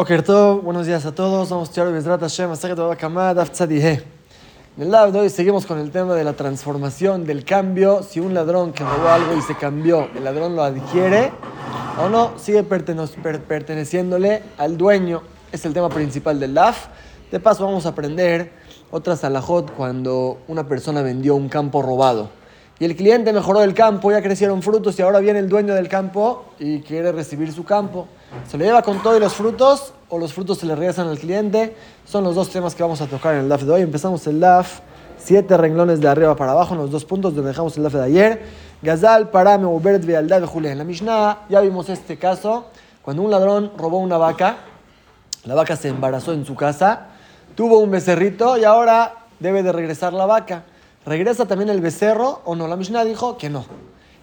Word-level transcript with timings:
Okerto, 0.00 0.60
buenos 0.62 0.86
días 0.86 1.04
a 1.06 1.12
todos. 1.12 1.50
Vamos 1.50 1.66
a 1.66 1.70
estudiar 1.72 1.92
Bezrat 1.92 2.20
Hashem. 2.20 2.52
En 3.82 4.82
el 4.82 4.90
lado 4.92 5.10
de 5.10 5.18
hoy 5.18 5.28
seguimos 5.28 5.66
con 5.66 5.80
el 5.80 5.90
tema 5.90 6.14
de 6.14 6.22
la 6.22 6.34
transformación, 6.34 7.24
del 7.24 7.44
cambio. 7.44 8.04
Si 8.04 8.20
un 8.20 8.32
ladrón 8.32 8.72
que 8.72 8.84
robó 8.84 9.08
algo 9.08 9.36
y 9.36 9.42
se 9.42 9.56
cambió, 9.56 10.08
el 10.14 10.22
ladrón 10.22 10.54
lo 10.54 10.62
adquiere 10.62 11.32
o 12.00 12.08
no, 12.08 12.34
sigue 12.38 12.62
perteneciéndole 12.62 14.44
al 14.56 14.78
dueño. 14.78 15.22
Es 15.50 15.64
el 15.66 15.74
tema 15.74 15.88
principal 15.88 16.38
del 16.38 16.54
LAF. 16.54 16.86
De 17.32 17.40
paso, 17.40 17.64
vamos 17.64 17.84
a 17.84 17.88
aprender 17.88 18.52
otras 18.92 19.24
alajot 19.24 19.74
cuando 19.74 20.38
una 20.46 20.68
persona 20.68 21.02
vendió 21.02 21.34
un 21.34 21.48
campo 21.48 21.82
robado. 21.82 22.30
Y 22.78 22.84
el 22.84 22.94
cliente 22.94 23.32
mejoró 23.32 23.64
el 23.64 23.74
campo, 23.74 24.12
ya 24.12 24.22
crecieron 24.22 24.62
frutos 24.62 24.96
y 24.96 25.02
ahora 25.02 25.18
viene 25.18 25.40
el 25.40 25.48
dueño 25.48 25.74
del 25.74 25.88
campo 25.88 26.44
y 26.60 26.82
quiere 26.82 27.10
recibir 27.10 27.52
su 27.52 27.64
campo. 27.64 28.06
¿Se 28.48 28.58
le 28.58 28.66
lleva 28.66 28.82
con 28.82 29.02
todos 29.02 29.20
los 29.20 29.34
frutos 29.34 29.92
o 30.08 30.18
los 30.18 30.32
frutos 30.32 30.58
se 30.58 30.66
le 30.66 30.74
regresan 30.74 31.08
al 31.08 31.18
cliente? 31.18 31.76
Son 32.04 32.24
los 32.24 32.34
dos 32.34 32.50
temas 32.50 32.74
que 32.74 32.82
vamos 32.82 33.00
a 33.00 33.06
tocar 33.06 33.34
en 33.34 33.40
el 33.40 33.48
DAF 33.48 33.62
de 33.62 33.72
hoy. 33.72 33.82
Empezamos 33.82 34.26
el 34.26 34.40
DAF, 34.40 34.80
siete 35.16 35.56
renglones 35.56 36.00
de 36.00 36.08
arriba 36.08 36.36
para 36.36 36.52
abajo 36.52 36.74
en 36.74 36.80
los 36.80 36.90
dos 36.90 37.04
puntos 37.04 37.34
donde 37.34 37.48
dejamos 37.48 37.76
el 37.76 37.82
DAF 37.82 37.94
de 37.94 38.04
ayer. 38.04 38.42
Gazal, 38.82 39.30
Parame, 39.30 39.66
Ubert, 39.66 40.04
Vialdad, 40.04 40.44
Julián. 40.44 40.72
En 40.72 40.78
la 40.78 40.84
Mishnah 40.84 41.38
ya 41.48 41.60
vimos 41.60 41.88
este 41.88 42.16
caso 42.16 42.66
cuando 43.08 43.22
un 43.22 43.30
ladrón 43.30 43.72
robó 43.78 44.00
una 44.00 44.18
vaca, 44.18 44.58
la 45.44 45.54
vaca 45.54 45.76
se 45.76 45.88
embarazó 45.88 46.34
en 46.34 46.44
su 46.44 46.54
casa, 46.54 47.06
tuvo 47.54 47.78
un 47.78 47.90
becerrito 47.90 48.58
y 48.58 48.64
ahora 48.64 49.14
debe 49.40 49.62
de 49.62 49.72
regresar 49.72 50.12
la 50.12 50.26
vaca. 50.26 50.64
¿Regresa 51.06 51.46
también 51.46 51.70
el 51.70 51.80
becerro 51.80 52.42
o 52.44 52.54
no? 52.54 52.68
La 52.68 52.76
Mishnah 52.76 53.04
dijo 53.04 53.38
que 53.38 53.48
no. 53.48 53.64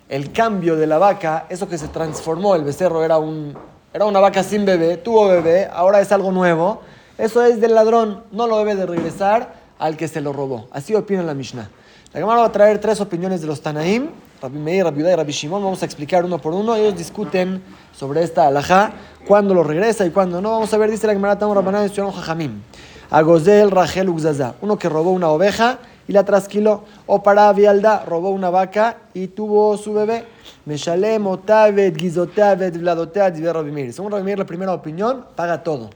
El 0.07 0.31
cambio 0.31 0.75
de 0.75 0.85
la 0.85 0.99
vaca, 0.99 1.47
eso 1.49 1.67
que 1.67 1.79
se 1.79 1.87
transformó, 1.87 2.53
el 2.53 2.63
becerro 2.63 3.03
era, 3.03 3.17
un, 3.17 3.57
era 3.95 4.03
una 4.03 4.19
vaca 4.19 4.43
sin 4.43 4.65
bebé, 4.65 4.97
tuvo 4.97 5.29
bebé, 5.29 5.69
ahora 5.71 6.01
es 6.01 6.11
algo 6.11 6.29
nuevo. 6.29 6.81
Eso 7.17 7.45
es 7.45 7.61
del 7.61 7.73
ladrón, 7.73 8.23
no 8.29 8.45
lo 8.45 8.57
debe 8.57 8.75
de 8.75 8.85
regresar 8.85 9.53
al 9.79 9.95
que 9.95 10.09
se 10.09 10.19
lo 10.19 10.33
robó. 10.33 10.67
Así 10.71 10.93
opina 10.93 11.23
la 11.23 11.33
Mishnah. 11.33 11.69
La 12.11 12.19
Gemara 12.19 12.41
va 12.41 12.47
a 12.47 12.51
traer 12.51 12.81
tres 12.81 12.99
opiniones 12.99 13.39
de 13.39 13.47
los 13.47 13.61
Tanaim, 13.61 14.09
Rabbi 14.41 14.59
Meir, 14.59 14.83
Rabbi 14.83 15.01
Uday 15.01 15.13
y 15.13 15.15
Rabbi 15.15 15.31
Shimon. 15.31 15.63
Vamos 15.63 15.81
a 15.81 15.85
explicar 15.85 16.25
uno 16.25 16.39
por 16.39 16.53
uno. 16.53 16.75
Ellos 16.75 16.97
discuten 16.97 17.63
sobre 17.97 18.21
esta 18.21 18.47
alajá, 18.47 18.91
cuándo 19.25 19.53
lo 19.53 19.63
regresa 19.63 20.05
y 20.05 20.09
cuándo 20.09 20.41
no. 20.41 20.51
Vamos 20.51 20.73
a 20.73 20.77
ver, 20.77 20.91
dice 20.91 21.07
la 21.07 21.13
Gemara, 21.13 21.39
Tamo 21.39 21.53
Rabbanan, 21.53 21.89
Jajamim. 21.89 22.63
Agozel, 23.09 23.71
Rachel, 23.71 24.09
Uxaza. 24.09 24.55
Uno 24.59 24.77
que 24.77 24.89
robó 24.89 25.11
una 25.11 25.29
oveja 25.29 25.79
y 26.07 26.13
la 26.13 26.23
trasquiló. 26.23 26.83
O 27.05 27.23
para 27.23 27.51
Vialda 27.53 28.03
robó 28.05 28.29
una 28.29 28.49
vaca 28.49 28.97
y 29.13 29.27
tuvo 29.27 29.77
su 29.77 29.93
bebé. 29.93 30.25
Meshalem, 30.65 31.25
Otavet, 31.27 31.97
Gizotavet, 31.97 32.77
Vladoteat, 32.77 33.37
Rabimir. 33.37 33.93
Según 33.93 34.11
Rabimir, 34.11 34.39
la 34.39 34.45
primera 34.45 34.73
opinión, 34.73 35.25
paga 35.35 35.63
todo. 35.63 35.89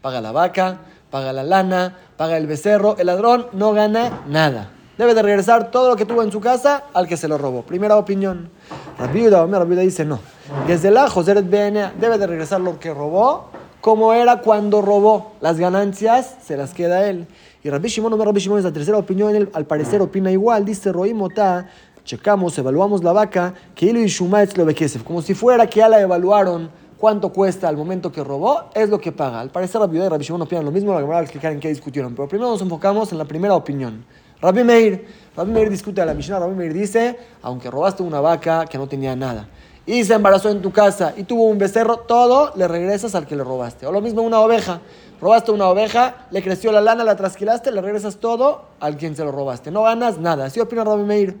Paga 0.00 0.20
la 0.20 0.32
vaca, 0.32 0.78
paga 1.10 1.32
la 1.32 1.42
lana, 1.42 1.96
paga 2.16 2.36
el 2.36 2.46
becerro. 2.46 2.96
El 2.98 3.06
ladrón 3.06 3.46
no 3.52 3.72
gana 3.72 4.22
nada. 4.26 4.70
Debe 4.96 5.14
de 5.14 5.22
regresar 5.22 5.70
todo 5.70 5.88
lo 5.88 5.96
que 5.96 6.06
tuvo 6.06 6.22
en 6.22 6.30
su 6.30 6.40
casa 6.40 6.84
al 6.94 7.08
que 7.08 7.16
se 7.16 7.26
lo 7.26 7.36
robó. 7.36 7.62
Primera 7.62 7.96
opinión. 7.96 8.50
Rabiuda, 8.98 9.44
Rabiuda 9.44 9.82
dice 9.82 10.04
no. 10.04 10.20
Desde 10.68 10.90
la 10.90 11.10
José 11.10 11.34
debe 11.34 12.18
de 12.18 12.26
regresar 12.26 12.60
lo 12.60 12.78
que 12.78 12.94
robó 12.94 13.50
como 13.84 14.14
era 14.14 14.40
cuando 14.40 14.80
robó. 14.80 15.32
Las 15.42 15.58
ganancias 15.58 16.38
se 16.42 16.56
las 16.56 16.72
queda 16.72 17.06
él. 17.06 17.26
Y 17.62 17.68
Rabbi 17.68 17.90
Shimon, 17.90 18.18
Rabbi 18.18 18.40
Shimon 18.40 18.56
es 18.56 18.64
la 18.64 18.72
tercera 18.72 18.96
opinión, 18.96 19.36
él 19.36 19.50
al 19.52 19.66
parecer 19.66 20.00
opina 20.00 20.32
igual. 20.32 20.64
Dice 20.64 20.90
Roimota, 20.90 21.68
checamos, 22.02 22.56
evaluamos 22.56 23.04
la 23.04 23.12
vaca, 23.12 23.52
que 23.74 23.84
Ilu 23.84 24.00
y 24.00 24.06
Shumaetz 24.06 24.56
lo 24.56 24.66
como 25.04 25.20
si 25.20 25.34
fuera 25.34 25.66
que 25.66 25.80
ya 25.80 25.90
la 25.90 26.00
evaluaron 26.00 26.70
cuánto 26.96 27.28
cuesta 27.28 27.68
al 27.68 27.76
momento 27.76 28.10
que 28.10 28.24
robó, 28.24 28.70
es 28.74 28.88
lo 28.88 28.98
que 28.98 29.12
paga. 29.12 29.40
Al 29.40 29.50
parecer 29.50 29.82
Rabbi 29.82 29.98
y 29.98 30.08
Rabbi 30.08 30.24
Shimon 30.24 30.40
opinan 30.40 30.64
lo 30.64 30.70
mismo, 30.70 30.98
la 30.98 31.18
a 31.18 31.20
explicar 31.20 31.52
en 31.52 31.60
qué 31.60 31.68
discutieron. 31.68 32.14
Pero 32.14 32.26
primero 32.26 32.48
nos 32.48 32.62
enfocamos 32.62 33.12
en 33.12 33.18
la 33.18 33.26
primera 33.26 33.54
opinión. 33.54 34.02
Rabbi 34.40 34.64
Meir, 34.64 35.06
Rabbi 35.36 35.52
Meir 35.52 35.68
discute 35.68 36.00
a 36.00 36.06
la 36.06 36.14
Mishnah, 36.14 36.38
Rabbi 36.38 36.54
Meir 36.54 36.72
dice, 36.72 37.18
aunque 37.42 37.70
robaste 37.70 38.02
una 38.02 38.22
vaca 38.22 38.64
que 38.64 38.78
no 38.78 38.86
tenía 38.86 39.14
nada 39.14 39.46
y 39.86 40.04
se 40.04 40.14
embarazó 40.14 40.50
en 40.50 40.62
tu 40.62 40.72
casa 40.72 41.12
y 41.16 41.24
tuvo 41.24 41.44
un 41.44 41.58
becerro, 41.58 41.98
todo 41.98 42.52
le 42.56 42.66
regresas 42.68 43.14
al 43.14 43.26
que 43.26 43.36
le 43.36 43.44
robaste. 43.44 43.86
O 43.86 43.92
lo 43.92 44.00
mismo 44.00 44.22
una 44.22 44.40
oveja. 44.40 44.80
Robaste 45.20 45.52
una 45.52 45.68
oveja, 45.68 46.26
le 46.30 46.42
creció 46.42 46.72
la 46.72 46.80
lana, 46.80 47.04
la 47.04 47.16
trasquilaste, 47.16 47.70
le 47.70 47.80
regresas 47.80 48.16
todo 48.16 48.62
al 48.80 48.96
quien 48.96 49.16
se 49.16 49.24
lo 49.24 49.32
robaste. 49.32 49.70
No 49.70 49.82
ganas 49.82 50.18
nada. 50.18 50.46
Así 50.46 50.60
opina 50.60 50.84
Rabbi 50.84 51.04
Meir. 51.04 51.36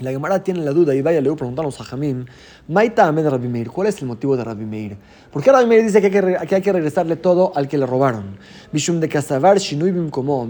La 0.00 0.10
Gemara 0.10 0.42
tiene 0.42 0.60
la 0.64 0.72
duda 0.72 0.92
y 0.92 1.02
vaya, 1.02 1.20
le 1.20 1.30
voy 1.30 1.38
a 1.56 1.84
Jamim, 1.84 2.26
Maita 2.66 3.12
Rabbi 3.12 3.46
Meir, 3.46 3.70
¿cuál 3.70 3.86
es 3.86 4.00
el 4.00 4.08
motivo 4.08 4.36
de 4.36 4.42
Rabbi 4.42 4.64
Meir? 4.64 4.96
¿Por 5.30 5.40
qué 5.40 5.52
Rabbi 5.52 5.66
Meir 5.66 5.84
dice 5.84 6.00
que 6.00 6.06
hay 6.50 6.62
que, 6.62 6.72
regresarle 6.72 7.14
todo 7.14 7.52
al 7.54 7.68
que 7.68 7.78
le 7.78 7.86
robaron? 7.86 8.36
Mishum 8.72 8.98
de 8.98 9.08
Kasavar 9.08 9.58
Shinuibim 9.58 10.10
como 10.10 10.48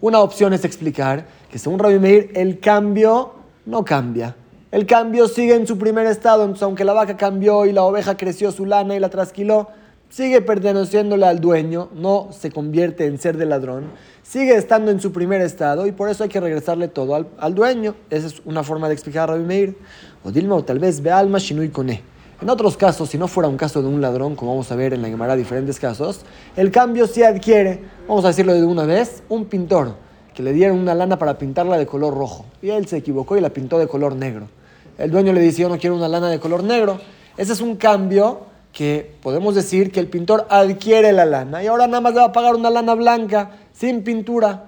Una 0.00 0.20
opción 0.20 0.54
es 0.54 0.64
explicar 0.64 1.26
que 1.50 1.58
según 1.58 1.78
Rabbi 1.78 1.98
Meir 1.98 2.30
el 2.34 2.60
cambio 2.60 3.34
no 3.66 3.84
cambia. 3.84 4.34
El 4.70 4.84
cambio 4.84 5.28
sigue 5.28 5.54
en 5.54 5.66
su 5.66 5.78
primer 5.78 6.06
estado, 6.06 6.42
entonces 6.42 6.62
aunque 6.62 6.84
la 6.84 6.92
vaca 6.92 7.16
cambió 7.16 7.64
y 7.64 7.72
la 7.72 7.84
oveja 7.84 8.18
creció 8.18 8.52
su 8.52 8.66
lana 8.66 8.94
y 8.94 9.00
la 9.00 9.08
trasquiló, 9.08 9.68
sigue 10.10 10.42
perteneciéndole 10.42 11.24
al 11.24 11.40
dueño, 11.40 11.88
no 11.94 12.28
se 12.32 12.50
convierte 12.50 13.06
en 13.06 13.16
ser 13.18 13.38
de 13.38 13.46
ladrón, 13.46 13.86
sigue 14.22 14.54
estando 14.56 14.90
en 14.90 15.00
su 15.00 15.10
primer 15.10 15.40
estado 15.40 15.86
y 15.86 15.92
por 15.92 16.10
eso 16.10 16.22
hay 16.22 16.28
que 16.28 16.38
regresarle 16.38 16.88
todo 16.88 17.14
al, 17.38 17.54
dueño. 17.54 17.94
Esa 18.10 18.26
es 18.26 18.42
una 18.44 18.62
forma 18.62 18.88
de 18.88 18.94
explicar 18.94 19.30
a 19.30 19.32
Rabbi 19.32 19.46
Meir. 19.46 19.78
O 20.22 20.30
Dilma, 20.30 20.56
o 20.56 20.62
tal 20.62 20.78
vez 20.78 21.00
ve 21.00 21.10
alma 21.10 21.38
shinui 21.38 21.70
kone. 21.70 22.02
En 22.42 22.50
otros 22.50 22.76
casos, 22.76 23.08
si 23.08 23.16
no 23.16 23.26
fuera 23.26 23.48
un 23.48 23.56
caso 23.56 23.80
de 23.80 23.88
un 23.88 24.02
ladrón, 24.02 24.36
como 24.36 24.50
vamos 24.50 24.70
a 24.70 24.76
ver 24.76 24.92
en 24.92 25.00
la 25.00 25.08
Gemara 25.08 25.34
diferentes 25.34 25.80
casos, 25.80 26.26
el 26.56 26.70
cambio 26.70 27.06
se 27.06 27.24
adquiere, 27.24 27.80
vamos 28.06 28.22
a 28.26 28.28
decirlo 28.28 28.52
de 28.52 28.64
una 28.64 28.84
vez, 28.84 29.22
un 29.30 29.46
pintor 29.46 29.94
que 30.38 30.44
le 30.44 30.52
dieron 30.52 30.78
una 30.78 30.94
lana 30.94 31.18
para 31.18 31.36
pintarla 31.36 31.76
de 31.76 31.84
color 31.84 32.14
rojo 32.14 32.44
y 32.62 32.70
él 32.70 32.86
se 32.86 32.96
equivocó 32.96 33.36
y 33.36 33.40
la 33.40 33.50
pintó 33.50 33.76
de 33.76 33.88
color 33.88 34.14
negro 34.14 34.46
el 34.98 35.12
dueño 35.12 35.32
le 35.32 35.40
dice, 35.40 35.62
yo 35.62 35.68
no 35.68 35.78
quiero 35.78 35.94
una 35.94 36.08
lana 36.08 36.28
de 36.28 36.40
color 36.40 36.64
negro. 36.64 36.98
Ese 37.36 37.52
es 37.52 37.60
un 37.60 37.76
cambio 37.76 38.40
que 38.72 39.14
podemos 39.22 39.54
decir 39.54 39.92
que 39.92 40.00
el 40.00 40.08
pintor 40.08 40.46
adquiere 40.50 41.12
la 41.12 41.24
lana 41.24 41.62
y 41.62 41.68
ahora 41.68 41.86
nada 41.86 42.00
más 42.00 42.14
le 42.14 42.20
va 42.20 42.26
a 42.26 42.32
pagar 42.32 42.56
una 42.56 42.68
lana 42.68 42.94
blanca, 42.94 43.50
sin 43.72 44.02
pintura. 44.02 44.64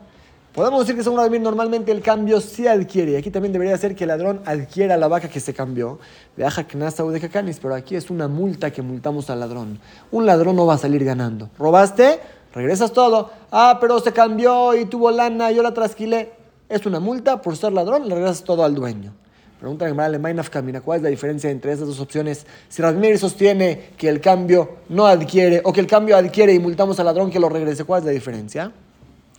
Podemos 0.54 0.80
decir 0.80 0.96
que 0.96 1.02
según 1.02 1.18
Radimir 1.18 1.40
normalmente 1.40 1.92
el 1.92 2.00
cambio 2.00 2.40
sí 2.40 2.66
adquiere. 2.66 3.12
Y 3.12 3.16
aquí 3.16 3.30
también 3.30 3.52
debería 3.52 3.76
ser 3.76 3.94
que 3.94 4.04
el 4.04 4.08
ladrón 4.08 4.40
adquiera 4.44 4.96
la 4.96 5.08
vaca 5.08 5.28
que 5.28 5.40
se 5.40 5.52
cambió. 5.52 5.98
Viaja 6.36 6.64
que 6.64 6.76
nasa 6.76 7.04
de 7.04 7.20
cacanis, 7.20 7.58
pero 7.60 7.74
aquí 7.74 7.94
es 7.94 8.10
una 8.10 8.26
multa 8.26 8.72
que 8.72 8.82
multamos 8.82 9.30
al 9.30 9.40
ladrón. 9.40 9.78
Un 10.10 10.26
ladrón 10.26 10.56
no 10.56 10.66
va 10.66 10.74
a 10.74 10.78
salir 10.78 11.04
ganando. 11.04 11.50
¿Robaste? 11.58 12.20
Regresas 12.52 12.92
todo. 12.92 13.30
Ah, 13.50 13.78
pero 13.80 14.00
se 14.00 14.12
cambió 14.12 14.74
y 14.74 14.84
tuvo 14.86 15.10
lana, 15.10 15.50
yo 15.50 15.62
la 15.62 15.72
trasquilé. 15.72 16.32
Es 16.68 16.86
una 16.86 17.00
multa 17.00 17.40
por 17.42 17.56
ser 17.56 17.72
ladrón, 17.72 18.08
le 18.08 18.14
regresas 18.14 18.44
todo 18.44 18.64
al 18.64 18.74
dueño. 18.74 19.12
Pregunta 19.60 19.86
Gemara 19.86 20.42
Camina, 20.44 20.80
¿cuál 20.80 20.96
es 20.96 21.02
la 21.02 21.10
diferencia 21.10 21.50
entre 21.50 21.72
esas 21.72 21.86
dos 21.86 22.00
opciones? 22.00 22.46
Si 22.70 22.80
Radmir 22.80 23.18
sostiene 23.18 23.90
que 23.98 24.08
el 24.08 24.18
cambio 24.18 24.76
no 24.88 25.06
adquiere 25.06 25.60
o 25.64 25.72
que 25.72 25.80
el 25.80 25.86
cambio 25.86 26.16
adquiere 26.16 26.54
y 26.54 26.58
multamos 26.58 26.98
al 26.98 27.04
ladrón 27.04 27.30
que 27.30 27.38
lo 27.38 27.50
regrese, 27.50 27.84
¿cuál 27.84 28.00
es 28.00 28.06
la 28.06 28.12
diferencia? 28.12 28.72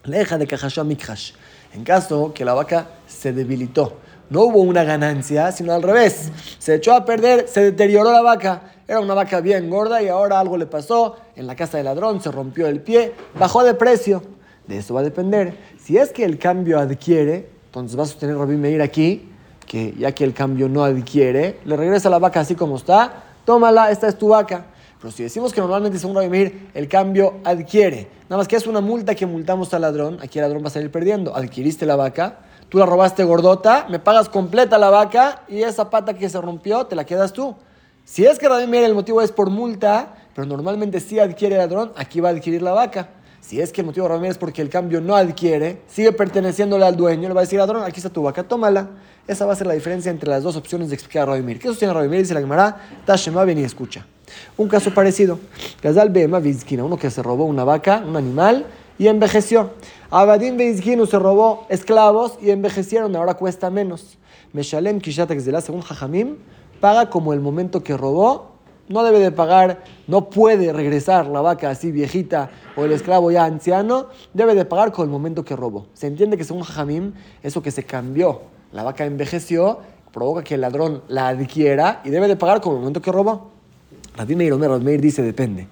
Leja 0.04 0.38
de 0.38 0.46
Kahasha 0.46 0.84
Mikhash. 0.84 1.32
En 1.74 1.84
caso 1.84 2.34
que 2.36 2.46
la 2.46 2.54
vaca 2.54 2.88
se 3.08 3.34
debilitó, 3.34 3.98
no 4.32 4.44
hubo 4.44 4.62
una 4.62 4.86
ganancia, 4.86 5.52
sino 5.52 5.74
al 5.74 5.84
revés. 5.84 6.32
Se 6.58 6.76
echó 6.76 6.94
a 6.94 7.04
perder, 7.04 7.50
se 7.50 7.62
deterioró 7.62 8.14
la 8.14 8.22
vaca. 8.22 8.62
Era 8.88 9.02
una 9.02 9.14
vaca 9.14 9.42
bien 9.42 9.70
gorda 9.70 10.02
y 10.02 10.08
ahora 10.08 10.40
algo 10.40 10.56
le 10.56 10.66
pasó. 10.66 11.18
En 11.36 11.48
la 11.48 11.56
casa 11.58 11.78
del 11.78 11.86
ladrón 11.86 12.22
se 12.22 12.32
rompió 12.32 12.68
el 12.68 12.80
pie, 12.80 13.14
bajó 13.38 13.62
de 13.66 13.74
precio. 13.74 14.24
De 14.68 14.78
eso 14.78 14.94
va 14.94 15.02
a 15.02 15.04
depender. 15.04 15.54
Si 15.78 15.98
es 15.98 16.14
que 16.14 16.24
el 16.24 16.40
cambio 16.40 16.80
adquiere, 16.80 17.50
entonces 17.66 18.00
va 18.00 18.04
a 18.04 18.06
sostener 18.06 18.38
Rabbi 18.38 18.56
Meir 18.56 18.82
aquí 18.82 19.28
que 19.68 19.94
ya 19.98 20.14
que 20.14 20.24
el 20.24 20.34
cambio 20.34 20.70
no 20.70 20.86
adquiere, 20.86 21.60
le 21.66 21.76
regresa 21.76 22.10
la 22.10 22.20
vaca 22.20 22.40
así 22.40 22.56
como 22.56 22.78
está, 22.78 23.24
tómala, 23.46 23.92
esta 23.92 24.08
es 24.08 24.18
tu 24.18 24.30
vaca. 24.30 24.66
Pero 25.00 25.12
si 25.12 25.24
decimos 25.24 25.52
que 25.52 25.60
normalmente, 25.60 26.00
según 26.00 26.16
Rabbi 26.16 26.70
el 26.74 26.88
cambio 26.88 27.36
adquiere, 27.44 28.08
nada 28.30 28.38
más 28.38 28.48
que 28.48 28.56
es 28.56 28.66
una 28.66 28.80
multa 28.80 29.14
que 29.14 29.26
multamos 29.26 29.74
al 29.74 29.82
ladrón, 29.82 30.20
aquí 30.22 30.40
el 30.40 30.44
ladrón 30.44 30.64
va 30.64 30.68
a 30.68 30.72
salir 30.72 30.90
perdiendo. 30.90 31.36
Adquiriste 31.36 31.86
la 31.86 31.96
vaca, 31.96 32.40
tú 32.72 32.78
la 32.78 32.86
robaste 32.86 33.26
gordota, 33.26 33.86
me 33.90 34.00
pagas 34.00 34.30
completa 34.30 34.78
la 34.78 34.90
vaca 34.90 35.42
y 35.50 35.62
esa 35.62 35.90
pata 35.90 36.14
que 36.14 36.30
se 36.30 36.40
rompió 36.40 36.86
te 36.86 36.96
la 36.96 37.06
quedas 37.06 37.34
tú. 37.34 37.54
Si 38.06 38.26
es 38.26 38.40
que 38.40 38.48
Rabbi 38.48 38.78
el 38.78 38.96
motivo 38.96 39.22
es 39.22 39.30
por 39.34 39.50
multa, 39.50 40.16
pero 40.34 40.48
normalmente 40.48 41.02
sí 41.02 41.20
adquiere 41.20 41.56
el 41.56 41.60
ladrón, 41.60 41.92
aquí 41.98 42.22
va 42.22 42.30
a 42.30 42.32
adquirir 42.32 42.62
la 42.62 42.72
vaca. 42.72 43.10
Si 43.42 43.60
es 43.60 43.74
que 43.74 43.82
el 43.82 43.88
motivo 43.88 44.08
de 44.08 44.26
es 44.30 44.38
porque 44.38 44.62
el 44.62 44.70
cambio 44.70 45.02
no 45.02 45.18
adquiere, 45.18 45.82
sigue 45.88 46.14
perteneciéndole 46.14 46.86
al 46.86 46.96
dueño, 46.96 47.28
le 47.28 47.34
va 47.34 47.42
a 47.42 47.44
decir, 47.44 47.60
ladrón, 47.60 47.84
aquí 47.84 48.00
está 48.00 48.10
tu 48.10 48.24
vaca, 48.24 48.44
tómala. 48.44 48.88
Esa 49.28 49.46
va 49.46 49.52
a 49.52 49.56
ser 49.58 49.68
la 49.68 49.74
diferencia 49.74 50.10
entre 50.10 50.30
las 50.30 50.42
dos 50.42 50.56
opciones 50.56 50.88
de 50.88 50.96
explicar 50.96 51.24
a 51.24 51.26
Rabimir. 51.34 51.60
¿Qué 51.60 51.68
sostiene 51.68 51.94
Rabimir? 51.94 52.22
Dice 52.22 52.34
la 52.34 52.40
Gemara, 52.40 52.78
Tashema, 53.06 53.44
ven 53.44 53.58
y 53.58 53.64
escucha. 53.64 54.06
Un 54.56 54.70
caso 54.70 54.94
parecido. 54.94 55.40
Gazal 55.82 56.10
Bema 56.10 56.40
Vizkina, 56.40 56.86
uno 56.86 56.98
que 56.98 57.10
se 57.10 57.22
robó 57.22 57.44
una 57.44 57.66
vaca, 57.66 58.02
un 58.08 58.16
animal, 58.16 58.66
y 58.98 59.08
envejeció. 59.08 59.72
Abadim 60.14 60.58
Vizkinu 60.58 61.06
se 61.06 61.18
robó 61.18 61.66
esclavos 61.70 62.38
y 62.42 62.50
envejecieron, 62.50 63.16
ahora 63.16 63.36
cuesta 63.36 63.70
menos. 63.70 64.18
Meshalem 64.52 65.00
Kishatak 65.00 65.40
Zela, 65.40 65.62
según 65.62 65.80
Jajamim, 65.80 66.36
paga 66.82 67.10
como 67.10 67.32
el 67.32 67.40
momento 67.40 67.82
que 67.82 67.96
robó 67.96 68.52
no 68.90 69.06
debe 69.06 69.20
de 69.20 69.32
pagar, 69.32 69.86
no 70.08 70.30
puede 70.30 70.74
regresar 70.74 71.28
la 71.28 71.40
vaca 71.40 71.70
así 71.70 71.94
viejita 71.94 72.52
o 72.76 72.84
el 72.84 72.92
esclavo 72.92 73.32
ya 73.32 73.46
anciano, 73.46 74.08
debe 74.34 74.54
de 74.54 74.66
pagar 74.66 74.92
con 74.92 75.06
el 75.06 75.12
momento 75.12 75.46
que 75.46 75.56
robó. 75.56 75.88
Se 75.94 76.08
entiende 76.08 76.36
que 76.36 76.44
según 76.44 76.64
Jajamim, 76.64 77.14
eso 77.42 77.62
que 77.62 77.72
se 77.72 77.84
cambió, 77.84 78.42
la 78.74 78.84
vaca 78.84 79.06
envejeció, 79.06 79.80
provoca 80.12 80.44
que 80.44 80.56
el 80.56 80.62
ladrón 80.62 81.04
la 81.08 81.30
adquiera 81.30 82.02
y 82.04 82.10
debe 82.10 82.28
de 82.28 82.36
pagar 82.36 82.60
con 82.60 82.74
el 82.74 82.80
momento 82.80 83.02
que 83.02 83.14
robó. 83.14 83.52
Rabbi 84.18 84.36
Meir 84.36 84.52
Omer, 84.52 84.72
Meir 84.82 85.00
dice, 85.00 85.22
depende. 85.22 85.70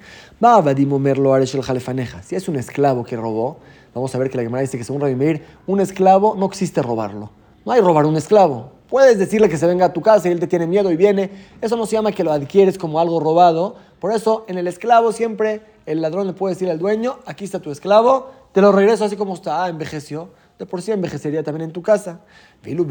Si 2.24 2.36
es 2.38 2.48
un 2.48 2.56
esclavo 2.56 3.04
que 3.04 3.18
robó, 3.18 3.58
vamos 3.94 4.14
a 4.14 4.18
ver 4.18 4.30
que 4.30 4.38
la 4.38 4.44
Gemara 4.44 4.62
dice 4.62 4.78
que 4.78 4.84
según 4.84 5.02
Rabbi 5.02 5.16
Meir, 5.16 5.44
un 5.68 5.80
esclavo 5.80 6.36
no 6.36 6.46
existe 6.46 6.82
robarlo. 6.82 7.32
No 7.66 7.72
hay 7.72 7.82
robar 7.82 8.06
un 8.06 8.16
esclavo. 8.16 8.72
Puedes 8.90 9.20
decirle 9.20 9.50
que 9.50 9.58
se 9.58 9.68
venga 9.68 9.86
a 9.86 9.94
tu 9.94 10.02
casa 10.02 10.28
y 10.28 10.32
él 10.32 10.40
te 10.40 10.48
tiene 10.48 10.66
miedo 10.66 10.92
y 10.92 10.96
viene. 10.96 11.30
Eso 11.62 11.76
no 11.76 11.86
se 11.86 11.94
llama 11.94 12.12
que 12.12 12.24
lo 12.24 12.32
adquieres 12.32 12.78
como 12.78 13.00
algo 13.00 13.20
robado. 13.20 13.76
Por 14.00 14.12
eso, 14.12 14.46
en 14.48 14.58
el 14.58 14.68
esclavo 14.68 15.12
siempre 15.12 15.62
el 15.86 16.02
ladrón 16.02 16.28
le 16.28 16.34
puede 16.34 16.56
decir 16.56 16.70
al 16.70 16.80
dueño, 16.80 17.20
aquí 17.26 17.46
está 17.46 17.60
tu 17.60 17.72
esclavo, 17.72 18.32
te 18.52 18.62
lo 18.62 18.72
regreso 18.72 19.06
así 19.06 19.16
como 19.16 19.36
está. 19.36 19.68
Envejeció. 19.68 20.30
De 20.58 20.66
por 20.66 20.82
sí 20.82 20.92
envejecería 20.92 21.44
también 21.44 21.70
en 21.70 21.74
tu 21.74 21.82
casa. 21.82 22.20
Pero 22.62 22.86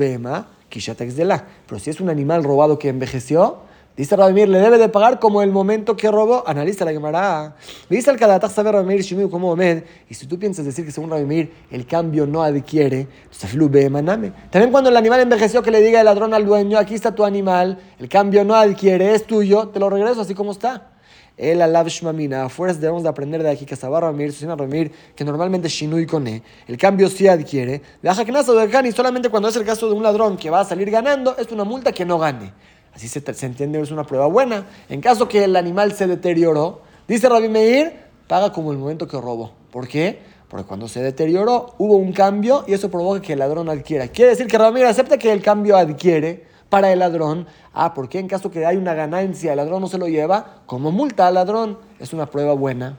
si 1.79 1.91
es 1.91 2.01
un 2.01 2.09
animal 2.09 2.45
robado 2.45 2.79
que 2.79 2.89
envejeció, 2.89 3.59
Dice 3.99 4.15
Rabimir, 4.15 4.49
le 4.49 4.61
debe 4.61 4.79
de 4.79 4.89
pagar 4.89 5.19
como 5.19 5.43
el 5.43 5.51
momento 5.51 5.97
que 5.97 6.09
robó. 6.09 6.45
Analiza 6.47 6.85
la 6.85 6.93
Gemara. 6.93 7.57
Dice 7.91 8.13
el 8.13 8.17
Kadataj 8.17 8.53
saber 8.53 8.75
Rabimir 8.75 9.03
Shinu 9.03 9.29
como 9.29 9.51
Omed. 9.51 9.83
Y 10.09 10.15
si 10.15 10.25
tú 10.29 10.39
piensas 10.39 10.65
decir 10.65 10.85
que 10.85 10.93
según 10.93 11.11
Rabimir 11.11 11.53
el 11.73 11.85
cambio 11.85 12.25
no 12.25 12.41
adquiere, 12.41 13.09
entonces 13.25 13.91
maname. 13.91 14.33
También 14.51 14.71
cuando 14.71 14.89
el 14.89 14.97
animal 14.97 15.19
envejeció, 15.19 15.65
que 15.65 15.73
le 15.73 15.83
diga 15.83 15.99
el 15.99 16.05
ladrón 16.05 16.33
al 16.33 16.47
dueño, 16.47 16.79
aquí 16.79 16.95
está 16.95 17.13
tu 17.13 17.25
animal, 17.25 17.81
el 17.99 18.09
cambio 18.09 18.45
no 18.45 18.55
adquiere, 18.55 19.17
es 19.17 19.27
tuyo, 19.27 19.67
te 19.71 19.81
lo 19.81 19.91
regreso 19.91 20.21
así 20.21 20.33
como 20.33 20.53
está. 20.53 20.93
El 21.37 21.61
alav 21.61 21.89
shmamina, 21.89 22.45
afuera 22.45 22.75
debemos 22.75 23.03
de 23.03 23.09
aprender 23.09 23.43
de 23.43 23.51
aquí 23.51 23.67
que 23.67 23.75
Sabar 23.75 24.05
Ramir, 24.05 24.33
Susana 24.33 24.55
Ramir, 24.55 24.93
que 25.17 25.25
normalmente 25.25 25.69
Shinui 25.69 26.07
Kone, 26.07 26.45
el 26.69 26.77
cambio 26.77 27.09
sí 27.09 27.27
adquiere. 27.27 27.83
Que 28.01 28.33
nazo 28.33 28.55
de 28.55 28.89
y 28.89 28.93
solamente 28.93 29.29
cuando 29.29 29.49
es 29.49 29.57
el 29.57 29.65
caso 29.65 29.89
de 29.89 29.95
un 29.95 30.05
ladrón 30.05 30.37
que 30.37 30.51
va 30.51 30.61
a 30.61 30.65
salir 30.65 30.89
ganando, 30.89 31.37
es 31.37 31.51
una 31.51 31.65
multa 31.65 31.91
que 31.91 32.05
no 32.05 32.17
gane. 32.17 32.53
Así 32.99 33.07
se, 33.07 33.47
entiende, 33.47 33.81
es 33.81 33.93
una 33.93 34.03
prueba 34.03 34.27
buena. 34.27 34.67
En 34.89 35.01
caso 35.01 35.29
que 35.29 35.45
el 35.45 35.55
animal 35.55 35.93
se 35.93 36.09
deterioró, 36.09 36.83
dice 37.07 37.29
Rabbi 37.29 37.49
Meir, 37.49 37.93
paga 38.27 38.51
como 38.51 38.73
el 38.73 38.79
momento 38.79 39.07
que 39.07 39.17
robó. 39.21 39.53
¿Por 39.71 39.87
qué? 39.87 40.19
Porque 40.49 40.67
cuando 40.67 40.89
se 40.89 41.01
deterioró 41.01 41.75
hubo 41.79 41.95
un 41.95 42.13
cambio 42.13 42.65
y 42.67 42.73
eso 42.73 42.91
provoca 42.91 43.23
que 43.23 43.35
el 43.35 43.39
ladrón 43.39 43.69
adquiera. 43.69 44.09
Quiere 44.09 44.33
decir 44.33 44.49
que 44.49 44.59
Rabbi 44.59 44.75
Meir 44.75 44.87
acepta 44.87 45.17
que 45.17 45.31
el 45.31 45.41
cambio 45.43 45.77
adquiere 45.77 46.45
para 46.69 46.93
el 46.93 46.99
ladrón. 46.99 47.47
Ah, 47.73 47.95
porque 47.95 48.19
en 48.19 48.27
caso 48.27 48.51
que 48.51 48.67
hay 48.67 48.77
una 48.77 48.95
ganancia, 48.95 49.53
el 49.53 49.59
ladrón 49.59 49.81
no 49.81 49.87
se 49.87 49.99
lo 49.99 50.09
lleva, 50.09 50.63
como 50.67 50.91
multa 50.91 51.29
al 51.29 51.35
ladrón. 51.35 51.79
Es 52.01 52.13
una 52.13 52.27
prueba 52.27 52.55
buena. 52.55 52.99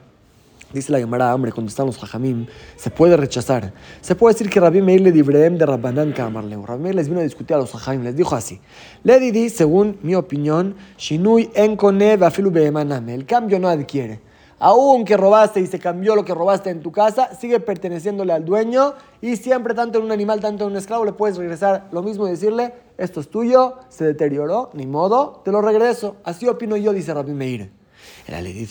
Dice 0.72 0.92
la 0.92 0.98
Gemara, 0.98 1.34
hombre, 1.34 1.50
cuando 1.50 1.68
están 1.68 1.86
los 1.86 1.98
jajamim, 1.98 2.46
se 2.76 2.90
puede 2.90 3.16
rechazar. 3.16 3.72
Se 4.00 4.14
puede 4.14 4.34
decir 4.34 4.48
que 4.48 4.60
Rabbi 4.60 4.80
Meir 4.80 5.00
le 5.00 5.10
dibreem 5.10 5.58
de 5.58 5.66
Rabbanan 5.66 6.12
Kamarleu. 6.12 6.64
Rabbi 6.64 6.84
Meir 6.84 6.94
les 6.94 7.08
vino 7.08 7.18
a 7.18 7.24
discutir 7.24 7.56
a 7.56 7.58
los 7.58 7.72
jajamim, 7.72 8.04
les 8.04 8.14
dijo 8.14 8.36
así. 8.36 8.60
Le 9.02 9.18
di, 9.18 9.48
según 9.50 9.98
mi 10.02 10.14
opinión, 10.14 10.76
Shinui 10.96 11.50
enkone 11.54 12.16
bafilu 12.16 12.52
beemaname. 12.52 13.14
El 13.14 13.26
cambio 13.26 13.58
no 13.58 13.68
adquiere. 13.68 14.20
Aún 14.60 15.04
que 15.04 15.16
robaste 15.16 15.58
y 15.60 15.66
se 15.66 15.78
cambió 15.80 16.14
lo 16.14 16.24
que 16.24 16.34
robaste 16.34 16.70
en 16.70 16.82
tu 16.82 16.92
casa, 16.92 17.34
sigue 17.34 17.58
perteneciéndole 17.58 18.32
al 18.32 18.44
dueño 18.44 18.92
y 19.20 19.36
siempre, 19.36 19.74
tanto 19.74 19.98
en 19.98 20.04
un 20.04 20.12
animal, 20.12 20.38
tanto 20.40 20.64
en 20.64 20.72
un 20.72 20.76
esclavo, 20.76 21.04
le 21.04 21.14
puedes 21.14 21.38
regresar 21.38 21.88
lo 21.90 22.02
mismo 22.02 22.28
y 22.28 22.30
decirle, 22.30 22.74
esto 22.98 23.20
es 23.20 23.28
tuyo, 23.28 23.76
se 23.88 24.04
deterioró, 24.04 24.70
ni 24.74 24.86
modo, 24.86 25.40
te 25.44 25.50
lo 25.50 25.62
regreso. 25.62 26.16
Así 26.22 26.46
opino 26.46 26.76
yo, 26.76 26.92
dice 26.92 27.14
Rabbi 27.14 27.32
Meir. 27.32 27.79
La 28.28 28.40
ley 28.40 28.68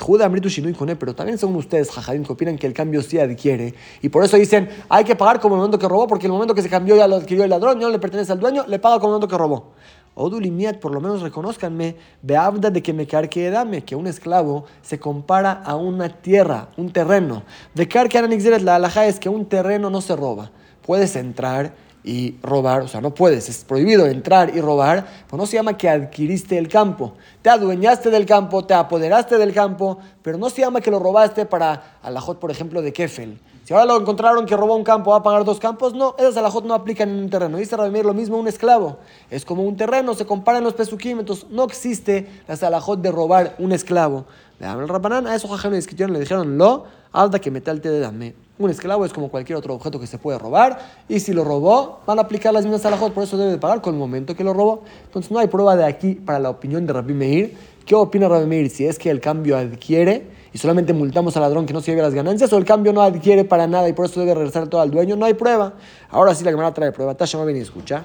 pero 0.98 1.16
también 1.16 1.38
son 1.38 1.56
ustedes, 1.56 1.92
jajadim, 1.92 2.24
que 2.24 2.32
opinan 2.32 2.58
que 2.58 2.68
el 2.68 2.74
cambio 2.74 3.02
sí 3.02 3.20
adquiere. 3.20 3.74
Y 4.02 4.10
por 4.10 4.24
eso 4.24 4.38
dicen, 4.38 4.70
hay 4.88 5.04
que 5.04 5.16
pagar 5.16 5.40
como 5.40 5.56
el 5.56 5.60
momento 5.60 5.78
que 5.78 5.88
robó, 5.88 6.08
porque 6.08 6.28
el 6.28 6.32
momento 6.32 6.56
que 6.56 6.62
se 6.62 6.70
cambió 6.70 6.96
ya 6.96 7.08
lo 7.08 7.18
adquirió 7.18 7.44
el 7.44 7.50
ladrón, 7.50 7.80
ya 7.80 7.88
no 7.88 7.92
le 7.92 8.00
pertenece 8.00 8.32
al 8.32 8.40
dueño, 8.40 8.66
le 8.68 8.80
paga 8.80 8.96
como 9.00 9.08
el 9.08 9.12
momento 9.14 9.28
que 9.28 9.38
robó. 9.38 9.74
Odulimiat, 10.16 10.80
por 10.80 10.94
lo 10.94 11.00
menos 11.00 11.22
reconozcanme, 11.22 11.96
beabda 12.22 12.70
de 12.70 12.84
que 12.84 12.94
me 12.94 13.08
carque 13.08 13.50
dame, 13.50 13.84
que 13.84 13.96
un 13.96 14.08
esclavo 14.08 14.66
se 14.82 15.00
compara 15.00 15.52
a 15.52 15.76
una 15.76 16.10
tierra, 16.10 16.70
un 16.78 16.92
terreno. 16.92 17.44
De 17.74 17.88
carque 17.88 18.22
la 18.62 18.76
alhaja 18.76 19.08
es 19.08 19.20
que 19.20 19.30
un 19.30 19.46
terreno 19.46 19.90
no 19.90 20.02
se 20.02 20.16
roba. 20.16 20.52
Puedes 20.86 21.16
entrar 21.16 21.74
y 22.04 22.38
robar, 22.42 22.82
o 22.82 22.88
sea, 22.88 23.02
no 23.02 23.14
puedes, 23.14 23.50
es 23.50 23.64
prohibido 23.66 24.06
entrar 24.08 24.56
y 24.56 24.62
robar, 24.62 25.06
pues 25.28 25.40
no 25.40 25.46
se 25.46 25.58
llama 25.58 25.78
que 25.78 25.90
adquiriste 25.90 26.58
el 26.58 26.68
campo. 26.68 27.14
Te 27.42 27.50
adueñaste 27.50 28.10
del 28.10 28.26
campo, 28.26 28.66
te 28.66 28.74
apoderaste 28.74 29.38
del 29.38 29.54
campo, 29.54 30.00
pero 30.22 30.38
no 30.38 30.50
se 30.50 30.62
llama 30.62 30.82
que 30.82 30.92
lo 30.92 31.00
robaste 31.00 31.46
para 31.46 31.98
alajot, 32.02 32.40
por 32.40 32.52
ejemplo, 32.52 32.82
de 32.82 32.94
Kefel. 32.94 33.40
Si 33.70 33.74
ahora 33.76 33.86
lo 33.86 34.02
encontraron 34.02 34.48
que 34.48 34.58
robó 34.58 34.76
un 34.76 34.84
campo, 34.84 35.12
va 35.12 35.18
a 35.18 35.22
pagar 35.22 35.44
dos 35.46 35.60
campos, 35.60 35.94
no, 35.94 36.16
esas 36.18 36.38
alajot 36.38 36.66
no 36.66 36.74
aplican 36.74 37.08
en 37.10 37.20
un 37.20 37.30
terreno. 37.30 37.58
Dice 37.58 37.78
Rabimir 37.78 38.04
lo 38.04 38.16
mismo 38.16 38.38
un 38.38 38.48
esclavo. 38.48 38.98
Es 39.30 39.46
como 39.46 39.62
un 39.62 39.78
terreno, 39.78 40.16
se 40.16 40.26
comparan 40.26 40.64
los 40.64 40.74
pesuquímetros. 40.74 41.46
No 41.52 41.66
existe 41.66 42.28
la 42.48 42.56
alajot 42.68 43.00
de 43.00 43.12
robar 43.12 43.56
un 43.60 43.72
esclavo. 43.72 44.26
Le 44.60 44.68
el 44.68 44.90
Rabanán, 44.90 45.26
a 45.26 45.36
esos 45.36 45.50
jajanes 45.50 45.80
discutieron, 45.80 46.12
le 46.12 46.20
dijeron, 46.20 46.58
lo, 46.58 46.84
alta 47.14 47.40
que 47.40 47.50
metalte 47.50 47.90
de 47.90 48.02
dame. 48.02 48.36
Un 48.58 48.70
esclavo 48.70 49.06
es 49.06 49.14
como 49.14 49.30
cualquier 49.30 49.58
otro 49.58 49.74
objeto 49.74 50.02
que 50.02 50.08
se 50.08 50.18
puede 50.18 50.38
robar 50.38 50.80
y 51.08 51.22
si 51.22 51.32
lo 51.32 51.46
robó, 51.46 52.02
van 52.06 52.20
a 52.20 52.24
aplicar 52.24 52.54
las 52.54 52.66
mismas 52.66 52.86
alajot, 52.86 53.14
por 53.14 53.24
eso 53.24 53.38
debe 53.38 53.52
de 53.52 53.58
pagar 53.58 53.82
con 53.82 53.94
el 53.94 54.00
momento 54.00 54.36
que 54.36 54.44
lo 54.44 54.54
robó. 54.54 54.84
Entonces 55.06 55.32
no 55.32 55.40
hay 55.40 55.48
prueba 55.48 55.78
de 55.78 55.86
aquí 55.86 56.16
para 56.16 56.40
la 56.40 56.50
opinión 56.50 56.86
de 56.86 56.92
Rabbi 56.92 57.14
Meir. 57.14 57.58
¿Qué 57.86 57.96
opina 57.96 58.28
Rabbi 58.28 58.48
Meir? 58.48 58.70
Si 58.70 58.86
es 58.86 59.00
que 59.00 59.10
el 59.10 59.22
cambio 59.22 59.58
adquiere 59.58 60.28
y 60.52 60.58
solamente 60.58 60.92
multamos 60.92 61.38
al 61.38 61.44
ladrón 61.44 61.66
que 61.66 61.72
no 61.72 61.80
se 61.80 61.92
lleve 61.92 62.02
las 62.02 62.14
ganancias 62.14 62.52
o 62.52 62.58
el 62.58 62.66
cambio 62.66 62.92
no 62.92 63.02
adquiere 63.02 63.46
para 63.46 63.66
nada 63.66 63.88
y 63.88 63.94
por 63.94 64.08
eso 64.08 64.20
debe 64.20 64.36
regresar 64.36 64.68
todo 64.68 64.82
al 64.82 64.92
dueño, 64.92 65.16
no 65.16 65.26
hay 65.26 65.36
prueba. 65.36 65.76
Ahora 66.10 66.36
sí 66.36 66.44
la 66.44 66.52
cámara 66.52 66.74
trae 66.74 66.92
prueba. 66.92 67.16
Tasha 67.16 67.42
a 67.42 67.46
venir 67.46 67.62
escucha. 67.62 68.04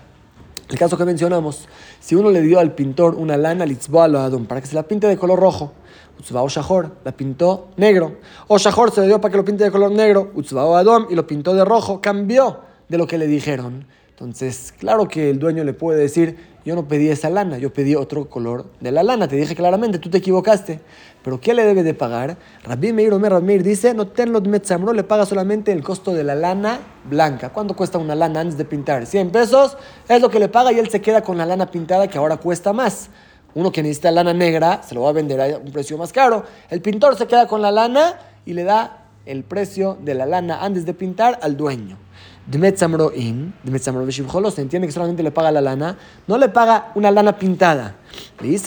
El 0.68 0.78
caso 0.78 0.96
que 0.96 1.04
mencionamos, 1.04 1.68
si 2.00 2.14
uno 2.14 2.30
le 2.30 2.40
dio 2.40 2.58
al 2.58 2.72
pintor 2.72 3.16
una 3.16 3.36
lana 3.36 3.66
litzboa 3.66 4.04
a 4.04 4.24
Adón 4.24 4.46
para 4.46 4.60
que 4.60 4.66
se 4.66 4.74
la 4.74 4.84
pinte 4.84 5.06
de 5.06 5.18
color 5.18 5.38
rojo, 5.38 5.72
Utzba 6.18 6.42
o 6.42 6.48
Shahor 6.48 6.90
la 7.04 7.12
pintó 7.12 7.68
negro. 7.76 8.18
O 8.48 8.58
Shahor 8.58 8.90
se 8.92 9.00
le 9.00 9.08
dio 9.08 9.20
para 9.20 9.32
que 9.32 9.38
lo 9.38 9.44
pinte 9.44 9.64
de 9.64 9.70
color 9.70 9.90
negro. 9.90 10.30
Utzba 10.34 10.64
o 10.64 10.76
Adom 10.76 11.06
y 11.10 11.14
lo 11.14 11.26
pintó 11.26 11.54
de 11.54 11.64
rojo. 11.64 12.00
Cambió 12.00 12.60
de 12.88 12.98
lo 12.98 13.06
que 13.06 13.18
le 13.18 13.26
dijeron. 13.26 13.86
Entonces, 14.10 14.72
claro 14.78 15.08
que 15.08 15.28
el 15.28 15.40
dueño 15.40 15.64
le 15.64 15.74
puede 15.74 15.98
decir, 15.98 16.36
yo 16.64 16.76
no 16.76 16.86
pedí 16.86 17.08
esa 17.08 17.28
lana, 17.30 17.58
yo 17.58 17.72
pedí 17.72 17.96
otro 17.96 18.30
color 18.30 18.66
de 18.78 18.92
la 18.92 19.02
lana. 19.02 19.26
Te 19.26 19.34
dije 19.34 19.56
claramente, 19.56 19.98
tú 19.98 20.08
te 20.08 20.18
equivocaste. 20.18 20.80
Pero 21.24 21.40
¿qué 21.40 21.52
le 21.52 21.64
debe 21.64 21.82
de 21.82 21.94
pagar? 21.94 22.36
Rabbi 22.62 22.92
Meir 22.92 23.12
Omer 23.12 23.32
Rabbi 23.32 23.58
dice, 23.58 23.92
no 23.92 24.06
tenlo 24.06 24.40
metzamro, 24.40 24.92
le 24.92 25.02
paga 25.02 25.26
solamente 25.26 25.72
el 25.72 25.82
costo 25.82 26.14
de 26.14 26.22
la 26.22 26.36
lana 26.36 26.78
blanca. 27.10 27.50
¿Cuánto 27.50 27.74
cuesta 27.74 27.98
una 27.98 28.14
lana 28.14 28.40
antes 28.40 28.56
de 28.56 28.64
pintar? 28.64 29.04
100 29.04 29.30
pesos 29.30 29.76
es 30.08 30.20
lo 30.22 30.30
que 30.30 30.38
le 30.38 30.48
paga 30.48 30.72
y 30.72 30.78
él 30.78 30.88
se 30.90 31.00
queda 31.00 31.22
con 31.22 31.36
la 31.36 31.44
lana 31.44 31.70
pintada 31.70 32.06
que 32.06 32.16
ahora 32.16 32.36
cuesta 32.36 32.72
más. 32.72 33.10
Uno 33.54 33.70
que 33.70 33.82
necesita 33.82 34.10
lana 34.10 34.34
negra 34.34 34.82
se 34.82 34.94
lo 34.94 35.02
va 35.02 35.10
a 35.10 35.12
vender 35.12 35.40
a 35.40 35.58
un 35.58 35.70
precio 35.70 35.96
más 35.96 36.12
caro. 36.12 36.44
El 36.70 36.80
pintor 36.80 37.16
se 37.16 37.26
queda 37.26 37.46
con 37.46 37.62
la 37.62 37.70
lana 37.70 38.18
y 38.44 38.52
le 38.52 38.64
da 38.64 39.04
el 39.26 39.44
precio 39.44 39.96
de 40.02 40.14
la 40.14 40.26
lana 40.26 40.62
antes 40.62 40.84
de 40.84 40.94
pintar 40.94 41.38
al 41.42 41.56
dueño. 41.56 41.96
se 44.50 44.60
entiende 44.60 44.86
que 44.86 44.92
solamente 44.92 45.22
le 45.22 45.30
paga 45.30 45.50
la 45.50 45.62
lana, 45.62 45.96
no 46.26 46.36
le 46.36 46.50
paga 46.50 46.92
una 46.94 47.10
lana 47.10 47.38
pintada. 47.38 47.96
Y 48.42 48.58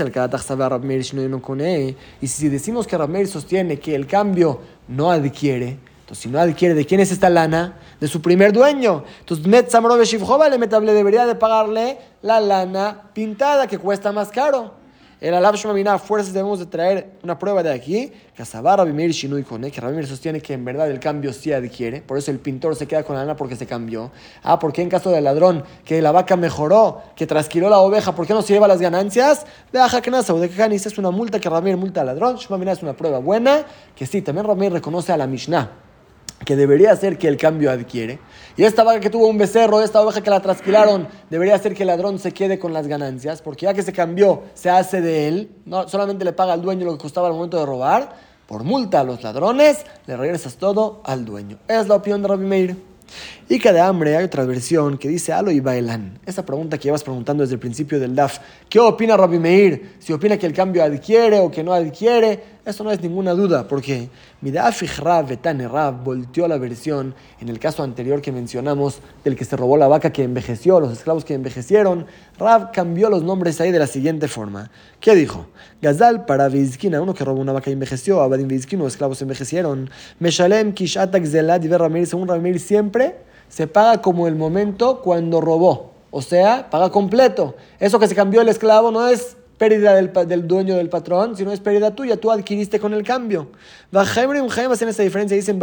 si 2.27 2.49
decimos 2.49 2.87
que 2.87 2.97
Rabmeir 2.97 3.27
sostiene 3.27 3.77
que 3.77 3.93
el 3.93 4.07
cambio 4.07 4.61
no 4.87 5.11
adquiere, 5.11 5.77
entonces 6.07 6.23
si 6.23 6.29
no 6.29 6.39
adquiere, 6.39 6.73
¿de 6.73 6.85
quién 6.85 7.01
es 7.01 7.11
esta 7.11 7.29
lana? 7.29 7.79
De 7.99 8.07
su 8.07 8.21
primer 8.21 8.53
dueño. 8.53 9.03
Entonces 9.19 9.45
le 9.45 10.93
debería 10.93 11.25
de 11.25 11.35
pagarle 11.35 11.97
la 12.21 12.39
lana 12.39 13.09
pintada 13.13 13.67
que 13.67 13.77
cuesta 13.77 14.13
más 14.13 14.29
caro. 14.29 14.71
El 15.19 15.33
Alab 15.33 15.55
Shemamina, 15.55 15.97
fuerzas 15.97 16.31
debemos 16.31 16.59
de 16.59 16.67
traer 16.67 17.13
una 17.23 17.39
prueba 17.39 17.63
de 17.63 17.73
aquí. 17.73 18.11
Que 18.35 18.43
Rabimir 18.43 19.09
Shinui 19.09 19.41
Kone, 19.41 19.71
que 19.71 19.81
Rabimir 19.81 20.05
sostiene 20.05 20.41
que 20.41 20.53
en 20.53 20.63
verdad 20.63 20.91
el 20.91 20.99
cambio 20.99 21.33
sí 21.33 21.51
adquiere. 21.51 22.01
Por 22.01 22.19
eso 22.19 22.29
el 22.29 22.37
pintor 22.37 22.75
se 22.75 22.85
queda 22.87 23.01
con 23.01 23.15
la 23.15 23.23
lana 23.23 23.35
porque 23.35 23.55
se 23.55 23.65
cambió. 23.65 24.11
Ah, 24.43 24.59
porque 24.59 24.83
en 24.83 24.89
caso 24.89 25.09
del 25.09 25.23
ladrón, 25.23 25.63
que 25.83 26.03
la 26.03 26.11
vaca 26.11 26.35
mejoró, 26.35 27.01
que 27.15 27.25
trasquiló 27.25 27.67
la 27.67 27.79
oveja, 27.79 28.13
¿por 28.13 28.27
qué 28.27 28.33
no 28.35 28.43
se 28.43 28.53
lleva 28.53 28.67
las 28.67 28.79
ganancias? 28.79 29.47
De 29.71 29.79
Ajakanasa 29.79 30.35
o 30.35 30.39
de 30.39 30.49
Kanis 30.49 30.85
es 30.85 30.99
una 30.99 31.09
multa 31.09 31.39
que 31.39 31.49
Rabimir 31.49 31.77
multa 31.77 32.01
al 32.01 32.07
ladrón. 32.07 32.35
Shemamina 32.35 32.73
es 32.73 32.83
una 32.83 32.93
prueba 32.93 33.17
buena. 33.17 33.65
Que 33.95 34.05
sí, 34.05 34.21
también 34.21 34.45
Rabimir 34.45 34.71
reconoce 34.71 35.13
a 35.13 35.17
la 35.17 35.25
Mishnah 35.25 35.86
que 36.47 36.55
debería 36.55 36.95
ser 36.95 37.17
que 37.17 37.27
el 37.27 37.35
cambio 37.35 37.69
adquiere. 37.69 38.19
Y 38.55 38.63
esta 38.63 38.81
vaca 38.85 39.01
que 39.01 39.09
tuvo 39.09 39.27
un 39.27 39.37
becerro, 39.37 39.81
esta 39.81 40.01
oveja 40.01 40.21
que 40.21 40.29
la 40.29 40.41
trasquilaron, 40.41 41.05
debería 41.29 41.59
ser 41.59 41.75
que 41.75 41.83
el 41.83 41.87
ladrón 41.87 42.19
se 42.19 42.31
quede 42.31 42.57
con 42.57 42.71
las 42.71 42.87
ganancias, 42.87 43.41
porque 43.41 43.65
ya 43.65 43.73
que 43.73 43.83
se 43.83 43.91
cambió, 43.91 44.43
se 44.53 44.69
hace 44.69 45.01
de 45.01 45.27
él, 45.27 45.51
no 45.65 45.89
solamente 45.89 46.23
le 46.23 46.31
paga 46.31 46.53
al 46.53 46.61
dueño 46.61 46.85
lo 46.85 46.93
que 46.93 46.99
costaba 46.99 47.27
al 47.27 47.33
momento 47.33 47.59
de 47.59 47.65
robar, 47.65 48.15
por 48.47 48.63
multa 48.63 49.01
a 49.01 49.03
los 49.03 49.21
ladrones, 49.23 49.85
le 50.05 50.15
regresas 50.15 50.55
todo 50.55 51.01
al 51.03 51.25
dueño. 51.25 51.57
Es 51.67 51.89
la 51.89 51.95
opinión 51.95 52.21
de 52.21 52.29
Rabbi 52.29 52.45
Meir. 52.45 52.77
Y 53.49 53.59
cada 53.59 53.87
hambre 53.87 54.15
hay 54.15 54.23
otra 54.23 54.45
versión 54.45 54.97
que 54.97 55.07
dice 55.07 55.33
Alo 55.33 55.51
y 55.51 55.59
Bailán. 55.59 56.19
Esa 56.25 56.45
pregunta 56.45 56.77
que 56.77 56.85
llevas 56.85 57.03
preguntando 57.03 57.43
desde 57.43 57.55
el 57.55 57.59
principio 57.59 57.99
del 57.99 58.15
DAF. 58.15 58.39
¿Qué 58.69 58.79
opina 58.79 59.15
Rabbi 59.17 59.39
Meir? 59.39 59.95
Si 59.99 60.13
opina 60.13 60.37
que 60.37 60.45
el 60.45 60.53
cambio 60.53 60.83
adquiere 60.83 61.39
o 61.39 61.51
que 61.51 61.63
no 61.63 61.73
adquiere. 61.73 62.56
Eso 62.67 62.83
no 62.83 62.91
es 62.91 63.01
ninguna 63.01 63.31
duda, 63.31 63.65
porque 63.65 64.09
Midafich 64.41 64.99
Rab 64.99 65.29
Betane 65.29 65.69
Rab 65.69 66.03
volteó 66.03 66.49
la 66.49 66.57
versión 66.57 67.15
en 67.39 67.47
el 67.47 67.59
caso 67.59 67.81
anterior 67.81 68.21
que 68.21 68.33
mencionamos 68.33 68.99
del 69.23 69.37
que 69.37 69.45
se 69.45 69.55
robó 69.55 69.77
la 69.77 69.87
vaca 69.87 70.11
que 70.11 70.23
envejeció, 70.23 70.81
los 70.81 70.91
esclavos 70.91 71.23
que 71.23 71.33
envejecieron. 71.33 72.07
Rab 72.37 72.73
cambió 72.73 73.09
los 73.09 73.23
nombres 73.23 73.61
ahí 73.61 73.71
de 73.71 73.79
la 73.79 73.87
siguiente 73.87 74.27
forma. 74.27 74.69
¿Qué 74.99 75.15
dijo? 75.15 75.47
Gazal 75.81 76.25
para 76.25 76.49
Vizkina, 76.49 77.01
uno 77.01 77.13
que 77.13 77.23
robó 77.23 77.39
una 77.39 77.53
vaca 77.53 77.69
y 77.69 77.73
envejeció, 77.73 78.19
Abadim 78.19 78.49
los 78.49 78.91
esclavos 78.91 79.21
envejecieron. 79.21 79.89
Meshalem 80.19 80.73
Kishatak 80.73 81.25
Zelad 81.25 81.63
y 81.63 81.69
Ramir, 81.69 82.05
según 82.05 82.27
Ramir 82.27 82.59
siempre 82.59 83.15
se 83.47 83.67
paga 83.67 84.01
como 84.01 84.27
el 84.27 84.35
momento 84.35 84.99
cuando 85.01 85.39
robó. 85.39 85.93
O 86.11 86.21
sea, 86.21 86.69
paga 86.69 86.91
completo. 86.91 87.55
Eso 87.79 87.97
que 87.97 88.09
se 88.09 88.15
cambió 88.15 88.41
el 88.41 88.49
esclavo 88.49 88.91
no 88.91 89.07
es 89.07 89.37
pérdida 89.57 89.95
del, 89.95 90.47
dueño 90.47 90.75
del 90.75 90.89
patrón, 90.89 91.35
sino 91.35 91.51
es 91.51 91.59
pérdida 91.59 91.95
tuya, 91.95 92.17
tú 92.17 92.31
adquiriste 92.31 92.79
con 92.79 92.93
el 92.93 93.03
cambio. 93.03 93.49
Y 93.91 93.95
un 93.95 94.49
hacen 94.73 94.89
esa 94.89 95.03
diferencia, 95.03 95.35
dicen, 95.35 95.59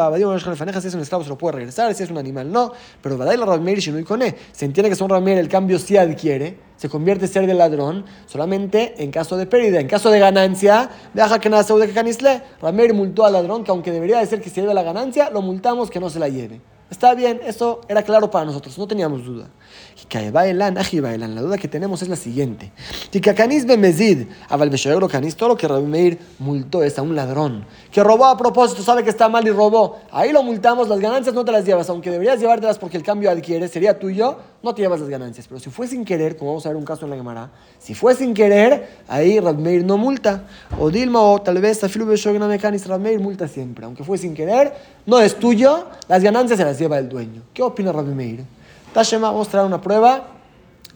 si 0.81 0.89
es 0.89 0.95
un 0.95 1.01
esclavo 1.01 1.25
se 1.25 1.31
lo 1.31 1.39
puede 1.39 1.57
regresar, 1.57 1.95
si 1.95 2.03
es 2.03 2.11
un 2.11 2.19
animal 2.19 2.51
no, 2.51 2.73
pero 3.01 3.17
Badai 3.17 3.37
la 3.37 3.47
Ramir 3.47 3.79
y 3.79 4.05
Kone, 4.05 4.35
se 4.53 4.65
entiende 4.65 4.91
que 4.91 4.97
son 4.97 5.09
Ramir 5.09 5.39
el 5.39 5.49
cambio 5.49 5.79
sí 5.79 5.97
adquiere, 5.97 6.59
se 6.77 6.89
convierte 6.89 7.27
en 7.27 7.33
ser 7.33 7.47
de 7.47 7.55
ladrón 7.55 8.05
solamente 8.27 8.95
en 9.03 9.11
caso 9.11 9.37
de 9.37 9.47
pérdida, 9.47 9.81
en 9.81 9.89
caso 9.89 10.11
de 10.11 10.19
ganancia, 10.19 10.91
deja 11.13 11.39
que 11.39 11.49
nada 11.49 11.63
canisle, 11.93 12.43
Ramir 12.61 12.95
multó 12.95 13.25
al 13.25 13.35
ladrón 13.35 13.63
que 13.63 13.71
aunque 13.71 13.93
debería 13.93 14.19
de 14.19 14.27
ser 14.27 14.41
que 14.41 14.51
se 14.51 14.61
lleve 14.61 14.75
la 14.75 14.83
ganancia, 14.83 15.31
lo 15.31 15.43
multamos 15.43 15.91
que 15.91 16.01
no 16.01 16.11
se 16.11 16.19
la 16.19 16.29
lleve. 16.29 16.61
Está 16.91 17.15
bien, 17.15 17.41
eso 17.45 17.81
era 17.89 18.03
claro 18.03 18.31
para 18.31 18.45
nosotros, 18.45 18.77
no 18.79 18.87
teníamos 18.87 19.25
duda. 19.25 19.49
La 20.13 21.43
duda 21.43 21.57
que 21.59 21.67
tenemos 21.67 22.03
es 22.03 22.09
la 22.09 22.17
siguiente. 22.17 22.71
Todo 25.37 25.49
lo 25.49 25.57
que 25.57 25.69
Rabbi 25.69 25.87
Meir 25.87 26.19
multó 26.39 26.83
es 26.83 26.99
a 26.99 27.03
un 27.03 27.17
ladrón 27.17 27.65
que 27.91 28.03
robó 28.03 28.27
a 28.27 28.37
propósito, 28.37 28.83
sabe 28.83 29.03
que 29.03 29.11
está 29.11 29.29
mal 29.29 29.47
y 29.47 29.51
robó. 29.51 29.99
Ahí 30.11 30.31
lo 30.31 30.43
multamos, 30.43 30.89
las 30.89 31.01
ganancias 31.01 31.35
no 31.35 31.45
te 31.45 31.53
las 31.53 31.65
llevas, 31.65 31.89
aunque 31.89 32.11
deberías 32.11 32.39
llevártelas 32.39 32.79
porque 32.79 32.97
el 32.97 33.03
cambio 33.03 33.31
adquiere, 33.31 33.67
sería 33.69 33.99
tuyo, 33.99 34.37
no 34.63 34.75
te 34.75 34.83
llevas 34.83 35.01
las 35.01 35.09
ganancias. 35.09 35.47
Pero 35.49 35.61
si 35.61 35.71
fue 35.71 35.87
sin 35.87 36.05
querer, 36.05 36.37
como 36.37 36.51
vamos 36.53 36.67
a 36.67 36.69
ver 36.69 36.77
un 36.77 36.85
caso 36.85 37.07
en 37.07 37.11
la 37.11 37.17
Gemara, 37.17 37.51
si 37.79 37.95
fue 37.95 38.15
sin 38.15 38.35
querer, 38.35 38.89
ahí 39.09 39.41
Rabbi 39.41 39.63
Meir 39.63 39.85
no 39.85 39.97
multa. 39.97 40.45
O 40.79 40.91
Dilma 40.91 41.21
o 41.21 41.41
tal 41.41 41.61
vez 41.61 41.81
Rabbi 41.83 43.03
Meir 43.03 43.21
multa 43.21 43.49
siempre. 43.49 43.85
Aunque 43.85 44.05
fue 44.05 44.19
sin 44.19 44.35
querer, 44.35 44.75
no 45.07 45.21
es 45.21 45.37
tuyo, 45.37 45.87
las 46.09 46.23
ganancias 46.23 46.59
se 46.59 46.65
las 46.65 46.74
lleva 46.79 46.99
el 46.99 47.09
dueño. 47.09 47.43
¿Qué 47.53 47.63
opina 47.63 47.93
Rabbi 47.93 48.15
Meir? 48.15 48.45
Tashema, 48.93 49.31
vamos 49.31 49.49
a 49.49 49.51
traer 49.51 49.67
una 49.67 49.81
prueba. 49.81 50.29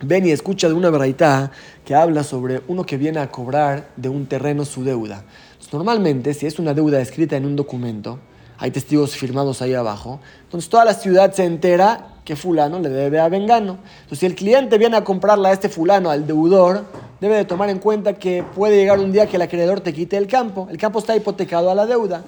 Ven 0.00 0.26
y 0.26 0.30
escucha 0.30 0.68
de 0.68 0.74
una 0.74 0.90
verdad 0.90 1.50
que 1.84 1.94
habla 1.94 2.22
sobre 2.22 2.62
uno 2.68 2.84
que 2.84 2.96
viene 2.96 3.18
a 3.18 3.30
cobrar 3.30 3.88
de 3.96 4.08
un 4.08 4.26
terreno 4.26 4.64
su 4.64 4.84
deuda. 4.84 5.24
normalmente, 5.72 6.34
si 6.34 6.46
es 6.46 6.58
una 6.58 6.72
deuda 6.72 7.00
escrita 7.00 7.36
en 7.36 7.44
un 7.44 7.56
documento, 7.56 8.20
hay 8.58 8.70
testigos 8.70 9.16
firmados 9.16 9.62
ahí 9.62 9.74
abajo, 9.74 10.20
entonces 10.44 10.70
toda 10.70 10.84
la 10.84 10.94
ciudad 10.94 11.32
se 11.32 11.44
entera 11.44 12.08
que 12.24 12.36
fulano 12.36 12.78
le 12.78 12.90
debe 12.90 13.18
a 13.20 13.28
Vengano. 13.28 13.78
Entonces, 14.02 14.18
si 14.18 14.26
el 14.26 14.34
cliente 14.34 14.76
viene 14.78 14.96
a 14.96 15.04
comprarla 15.04 15.48
a 15.48 15.52
este 15.52 15.68
fulano, 15.68 16.10
al 16.10 16.26
deudor, 16.26 16.84
debe 17.20 17.36
de 17.36 17.44
tomar 17.44 17.70
en 17.70 17.78
cuenta 17.78 18.12
que 18.14 18.44
puede 18.54 18.76
llegar 18.76 18.98
un 18.98 19.12
día 19.12 19.26
que 19.26 19.36
el 19.36 19.42
acreedor 19.42 19.80
te 19.80 19.94
quite 19.94 20.16
el 20.16 20.26
campo. 20.26 20.68
El 20.70 20.76
campo 20.76 20.98
está 20.98 21.16
hipotecado 21.16 21.70
a 21.70 21.74
la 21.74 21.86
deuda. 21.86 22.24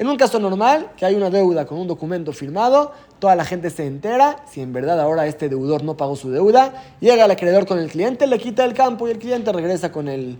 En 0.00 0.08
un 0.08 0.16
caso 0.16 0.40
normal, 0.40 0.92
que 0.96 1.04
hay 1.04 1.14
una 1.14 1.28
deuda 1.28 1.66
con 1.66 1.76
un 1.76 1.86
documento 1.86 2.32
firmado, 2.32 2.92
toda 3.18 3.36
la 3.36 3.44
gente 3.44 3.68
se 3.68 3.84
entera, 3.84 4.36
si 4.50 4.62
en 4.62 4.72
verdad 4.72 4.98
ahora 4.98 5.26
este 5.26 5.50
deudor 5.50 5.84
no 5.84 5.94
pagó 5.94 6.16
su 6.16 6.30
deuda, 6.30 6.72
llega 7.00 7.26
el 7.26 7.30
acreedor 7.30 7.66
con 7.66 7.78
el 7.78 7.90
cliente, 7.90 8.26
le 8.26 8.38
quita 8.38 8.64
el 8.64 8.72
campo 8.72 9.06
y 9.06 9.10
el 9.10 9.18
cliente 9.18 9.52
regresa 9.52 9.92
con 9.92 10.08
el, 10.08 10.38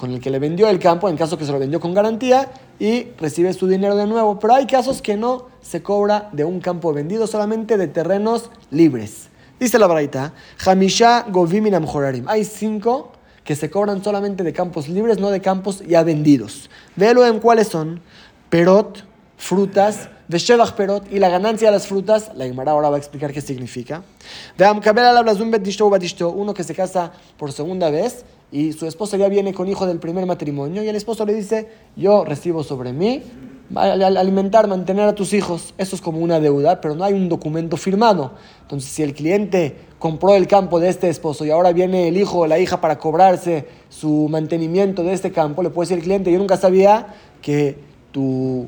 con 0.00 0.10
el 0.10 0.20
que 0.20 0.30
le 0.30 0.38
vendió 0.38 0.70
el 0.70 0.78
campo, 0.78 1.10
en 1.10 1.18
caso 1.18 1.36
que 1.36 1.44
se 1.44 1.52
lo 1.52 1.58
vendió 1.58 1.80
con 1.80 1.92
garantía, 1.92 2.48
y 2.78 3.08
recibe 3.18 3.52
su 3.52 3.66
dinero 3.66 3.94
de 3.94 4.06
nuevo. 4.06 4.38
Pero 4.38 4.54
hay 4.54 4.66
casos 4.66 5.02
que 5.02 5.18
no 5.18 5.48
se 5.60 5.82
cobra 5.82 6.30
de 6.32 6.46
un 6.46 6.60
campo 6.60 6.94
vendido, 6.94 7.26
solamente 7.26 7.76
de 7.76 7.88
terrenos 7.88 8.50
libres. 8.70 9.28
Dice 9.60 9.78
la 9.78 9.86
braita, 9.86 10.32
Hamisha 10.64 11.26
Goviminam 11.28 11.84
Jorarim. 11.84 12.26
Hay 12.26 12.46
cinco 12.46 13.12
que 13.44 13.54
se 13.54 13.68
cobran 13.70 14.02
solamente 14.02 14.42
de 14.42 14.54
campos 14.54 14.88
libres, 14.88 15.18
no 15.18 15.28
de 15.28 15.42
campos 15.42 15.80
ya 15.86 16.02
vendidos. 16.02 16.70
Velo 16.96 17.26
en 17.26 17.40
cuáles 17.40 17.68
son 17.68 18.00
perot, 18.54 19.02
frutas, 19.36 20.08
de 20.28 20.38
Shevach 20.38 20.74
perot, 20.74 21.12
y 21.12 21.18
la 21.18 21.28
ganancia 21.28 21.66
de 21.66 21.72
las 21.72 21.88
frutas, 21.88 22.30
la 22.36 22.44
Gemara 22.44 22.70
ahora 22.70 22.88
va 22.88 22.94
a 22.94 22.98
explicar 23.00 23.32
qué 23.32 23.40
significa. 23.40 24.04
De 24.56 24.64
Amkabel 24.64 25.04
hablas 25.04 25.40
un 25.40 25.52
uno 26.36 26.54
que 26.54 26.62
se 26.62 26.72
casa 26.72 27.10
por 27.36 27.50
segunda 27.50 27.90
vez 27.90 28.24
y 28.52 28.72
su 28.72 28.86
esposa 28.86 29.16
ya 29.16 29.28
viene 29.28 29.52
con 29.52 29.66
hijo 29.66 29.88
del 29.88 29.98
primer 29.98 30.24
matrimonio 30.24 30.84
y 30.84 30.88
el 30.88 30.94
esposo 30.94 31.26
le 31.26 31.34
dice, 31.34 31.68
yo 31.96 32.24
recibo 32.24 32.62
sobre 32.62 32.92
mí 32.92 33.24
alimentar, 33.74 34.68
mantener 34.68 35.08
a 35.08 35.16
tus 35.16 35.32
hijos, 35.32 35.74
eso 35.76 35.96
es 35.96 36.00
como 36.00 36.20
una 36.20 36.38
deuda, 36.38 36.80
pero 36.80 36.94
no 36.94 37.02
hay 37.02 37.14
un 37.14 37.28
documento 37.28 37.76
firmado. 37.76 38.34
Entonces, 38.62 38.88
si 38.88 39.02
el 39.02 39.14
cliente 39.14 39.78
compró 39.98 40.36
el 40.36 40.46
campo 40.46 40.78
de 40.78 40.90
este 40.90 41.08
esposo 41.08 41.44
y 41.44 41.50
ahora 41.50 41.72
viene 41.72 42.06
el 42.06 42.16
hijo 42.16 42.38
o 42.38 42.46
la 42.46 42.60
hija 42.60 42.80
para 42.80 43.00
cobrarse 43.00 43.66
su 43.88 44.28
mantenimiento 44.30 45.02
de 45.02 45.12
este 45.12 45.32
campo, 45.32 45.60
le 45.60 45.70
puede 45.70 45.88
decir 45.88 45.98
el 45.98 46.04
cliente, 46.04 46.30
yo 46.30 46.38
nunca 46.38 46.56
sabía 46.56 47.08
que 47.42 47.93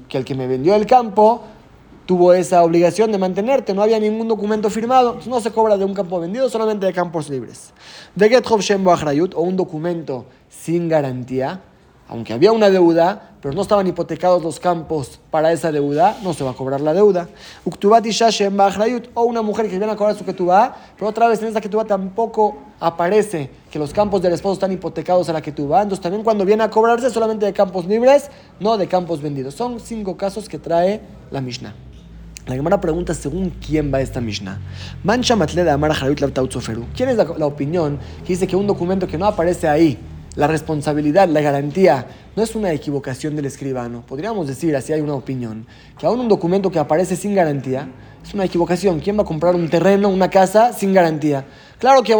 que 0.09 0.19
el 0.19 0.25
que 0.25 0.35
me 0.35 0.47
vendió 0.47 0.75
el 0.75 0.87
campo 0.87 1.43
tuvo 2.05 2.33
esa 2.33 2.63
obligación 2.63 3.13
de 3.13 3.19
mantenerte, 3.19 3.75
no 3.75 3.83
había 3.83 3.99
ningún 3.99 4.29
documento 4.29 4.71
firmado, 4.71 5.19
no 5.27 5.41
se 5.41 5.51
cobra 5.51 5.77
de 5.77 5.85
un 5.85 5.95
campo 5.95 6.21
vendido, 6.21 6.49
solamente 6.49 6.87
de 6.87 6.93
campos 6.93 7.29
libres. 7.29 7.73
De 8.15 8.29
Get 8.29 8.45
o 8.47 9.41
un 9.41 9.57
documento 9.57 10.27
sin 10.49 10.89
garantía, 10.89 11.61
aunque 12.09 12.33
había 12.33 12.53
una 12.53 12.71
deuda, 12.71 13.33
pero 13.41 13.55
no 13.55 13.63
estaban 13.63 13.87
hipotecados 13.87 14.43
los 14.43 14.61
campos 14.61 15.19
para 15.31 15.53
esa 15.53 15.73
deuda, 15.73 16.17
no 16.23 16.33
se 16.35 16.45
va 16.45 16.53
a 16.53 16.55
cobrar 16.55 16.81
la 16.81 16.95
deuda. 16.95 17.29
Uktubati 17.65 18.11
Shashem 18.11 18.57
o 19.15 19.23
una 19.25 19.43
mujer 19.43 19.67
que 19.67 19.77
viene 19.77 19.93
a 19.93 19.97
cobrar 19.97 20.17
su 20.17 20.25
ketubá, 20.25 20.75
pero 20.97 21.09
otra 21.09 21.29
vez 21.29 21.43
en 21.43 21.49
esa 21.49 21.61
ketubá 21.61 21.85
tampoco 21.85 22.59
aparece 22.79 23.51
que 23.71 23.79
los 23.79 23.93
campos 23.93 24.23
del 24.23 24.33
esposo 24.33 24.55
están 24.55 24.73
hipotecados 24.73 25.29
a 25.29 25.33
la 25.33 25.43
ketubá. 25.43 25.83
Entonces 25.83 26.03
también 26.03 26.23
cuando 26.23 26.45
viene 26.45 26.63
a 26.63 26.71
cobrarse 26.71 27.11
solamente 27.11 27.45
de 27.47 27.53
campos 27.53 27.87
libres, 27.87 28.31
no 28.61 28.77
de 28.77 28.87
campos 28.87 29.21
vendidos. 29.21 29.55
Son 29.55 29.81
cinco 29.81 30.17
casos 30.17 30.49
que 30.49 30.59
trae 30.59 31.01
la 31.31 31.41
Mishnah. 31.41 31.75
La 32.47 32.55
Gemara 32.55 32.81
pregunta 32.81 33.13
según 33.13 33.51
quién 33.51 33.93
va 33.93 34.01
esta 34.01 34.21
Mishnah. 34.21 34.61
Mancha 35.03 35.35
de 35.35 35.71
Amar 35.71 35.93
¿Quién 36.95 37.09
es 37.09 37.17
la, 37.17 37.25
la 37.37 37.47
opinión 37.47 37.99
que 38.25 38.35
dice 38.35 38.47
que 38.47 38.55
un 38.55 38.69
documento 38.69 39.09
que 39.09 39.19
no 39.19 39.27
aparece 39.27 39.67
ahí 39.67 39.99
la 40.37 40.47
responsabilidad, 40.47 41.29
la 41.29 41.41
garantía, 41.41 42.07
no 42.37 42.43
es 42.43 42.55
una 42.55 42.71
equivocación 42.71 43.35
del 43.35 43.47
escribano. 43.47 44.05
Podríamos 44.07 44.47
decir, 44.47 44.77
así 44.77 44.93
hay 44.93 45.01
una 45.01 45.15
opinión, 45.15 45.67
que 45.99 46.07
aún 46.07 46.21
un 46.21 46.29
documento 46.29 46.71
que 46.71 46.79
aparece 46.79 47.17
sin 47.17 47.35
garantía 47.35 47.89
es 48.23 48.35
una 48.35 48.45
equivocación. 48.45 49.01
¿Quién 49.01 49.17
va 49.17 49.23
a 49.23 49.27
comprar 49.27 49.55
un 49.55 49.69
terreno, 49.71 50.11
una 50.11 50.29
casa 50.29 50.73
sin 50.73 50.93
garantía? 50.93 51.47
Claro 51.79 52.03
que 52.03 52.15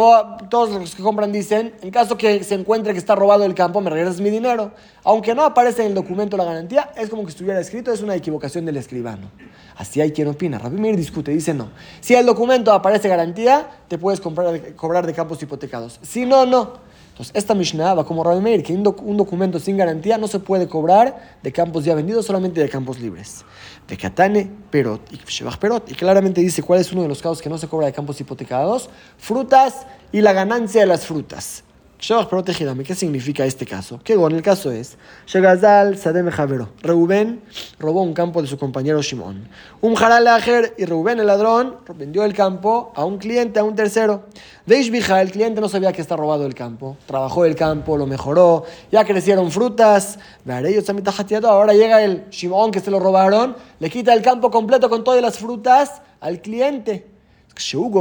todos 0.49 0.69
los 0.69 0.95
que 0.95 1.03
compran 1.03 1.31
dicen, 1.31 1.73
en 1.81 1.91
caso 1.91 2.17
que 2.17 2.43
se 2.43 2.55
encuentre 2.55 2.93
que 2.93 2.99
está 2.99 3.13
robado 3.13 3.43
el 3.43 3.53
campo, 3.53 3.81
me 3.81 3.89
regresas 3.89 4.21
mi 4.21 4.29
dinero. 4.29 4.71
Aunque 5.03 5.35
no 5.35 5.43
aparece 5.43 5.81
en 5.81 5.89
el 5.89 5.93
documento 5.93 6.37
la 6.37 6.45
garantía, 6.45 6.91
es 6.95 7.09
como 7.09 7.23
que 7.23 7.29
estuviera 7.29 7.59
escrito, 7.59 7.91
es 7.91 8.01
una 8.01 8.15
equivocación 8.15 8.65
del 8.65 8.77
escribano. 8.77 9.29
Así 9.75 10.01
hay 10.01 10.11
quien 10.11 10.27
opina. 10.27 10.57
Rabbi 10.57 10.79
Meir 10.79 10.95
discute, 10.95 11.31
dice 11.31 11.53
no. 11.53 11.69
Si 11.99 12.15
el 12.15 12.25
documento 12.25 12.71
aparece 12.71 13.09
garantía, 13.09 13.67
te 13.87 13.97
puedes 13.97 14.19
comprar, 14.19 14.73
cobrar 14.75 15.05
de 15.05 15.13
campos 15.13 15.41
hipotecados. 15.43 15.99
Si 16.01 16.25
no, 16.25 16.45
no. 16.45 16.86
Entonces, 17.17 17.35
esta 17.35 17.55
Mishnah 17.55 17.95
va 17.95 18.05
como 18.05 18.23
Rabbi 18.23 18.41
Meir, 18.41 18.61
que 18.61 18.73
un, 18.73 18.83
documento 18.83 19.59
sin 19.59 19.75
garantía 19.75 20.19
no 20.19 20.27
se 20.27 20.37
puede 20.37 20.67
cobrar 20.67 21.39
de 21.41 21.51
campos 21.51 21.83
ya 21.83 21.95
vendidos, 21.95 22.27
solamente 22.27 22.61
de 22.61 22.69
campos 22.69 22.99
libres. 22.99 23.43
De 23.87 23.97
Katane, 23.97 24.51
Perot 24.69 25.01
y 25.11 25.17
Perot. 25.59 25.89
Y 25.89 25.95
claramente 25.95 26.41
dice 26.41 26.61
cuál 26.61 26.79
es 26.79 26.91
uno 26.91 27.01
de 27.01 27.07
los 27.07 27.19
casos 27.19 27.41
que 27.41 27.49
no 27.49 27.57
se 27.57 27.67
cobra 27.67 27.87
de 27.87 27.93
campos 27.93 28.21
hipotecados: 28.21 28.91
frutas 29.17 29.87
y 30.11 30.21
la 30.21 30.31
ganancia 30.31 30.81
de 30.81 30.85
las 30.85 31.07
frutas. 31.07 31.63
¿Qué 31.99 32.93
significa 32.93 33.43
este 33.43 33.65
caso? 33.65 33.99
Que 34.03 34.15
bueno, 34.15 34.37
el 34.37 34.43
caso 34.43 34.71
es, 34.71 34.97
Shegazal 35.25 35.97
Sadem 35.97 36.29
Javero. 36.29 36.69
Reuben 36.83 37.41
robó 37.79 38.03
un 38.03 38.13
campo 38.13 38.39
de 38.39 38.47
su 38.47 38.55
compañero 38.55 39.01
Shimon. 39.01 39.47
Un 39.81 39.97
Haral 39.97 40.27
Ajer 40.27 40.75
y 40.77 40.85
Reuben 40.85 41.19
el 41.19 41.25
ladrón 41.25 41.77
vendió 41.95 42.23
el 42.23 42.35
campo 42.35 42.91
a 42.95 43.03
un 43.03 43.17
cliente, 43.17 43.59
a 43.59 43.63
un 43.63 43.75
tercero. 43.75 44.25
De 44.67 44.79
Ishbija, 44.79 45.21
el 45.21 45.31
cliente 45.31 45.59
no 45.59 45.69
sabía 45.69 45.91
que 45.91 46.01
está 46.01 46.15
robado 46.15 46.45
el 46.45 46.53
campo. 46.53 46.97
Trabajó 47.07 47.45
el 47.45 47.55
campo, 47.55 47.97
lo 47.97 48.05
mejoró, 48.05 48.65
ya 48.91 49.03
crecieron 49.03 49.51
frutas. 49.51 50.19
Ahora 50.47 51.73
llega 51.73 52.03
el 52.03 52.29
Shimon 52.29 52.69
que 52.69 52.79
se 52.79 52.91
lo 52.91 52.99
robaron, 52.99 53.55
le 53.79 53.89
quita 53.89 54.13
el 54.13 54.21
campo 54.21 54.51
completo 54.51 54.87
con 54.87 55.03
todas 55.03 55.21
las 55.21 55.39
frutas 55.39 56.03
al 56.21 56.41
cliente. 56.41 57.07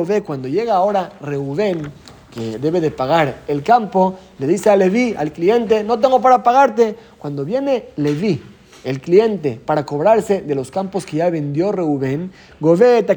ve 0.07 0.23
cuando 0.23 0.49
llega 0.49 0.75
ahora 0.75 1.13
Reuben 1.23 1.91
que 2.37 2.59
debe 2.59 2.81
de 2.81 2.91
pagar 2.91 3.43
el 3.49 3.63
campo, 3.63 4.17
le 4.39 4.47
dice 4.47 4.69
a 4.69 4.77
Leví, 4.77 5.15
al 5.17 5.33
cliente, 5.33 5.83
no 5.83 5.99
tengo 5.99 6.21
para 6.21 6.43
pagarte. 6.43 6.95
Cuando 7.19 7.45
viene 7.45 7.87
Leví, 7.97 8.43
el 8.85 9.01
cliente, 9.01 9.59
para 9.65 9.85
cobrarse 9.85 10.43
de 10.43 10.55
los 10.55 10.71
campos 10.71 11.07
que 11.07 11.17
ya 11.17 11.31
vendió 11.31 11.73
Reuben, 11.73 12.31
Goveta 12.61 13.17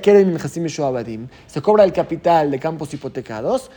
se 1.48 1.62
cobra 1.62 1.84
el 1.84 1.94
capital 1.94 2.50
de 2.50 2.60
campos 2.60 2.94
hipotecados, 2.94 3.70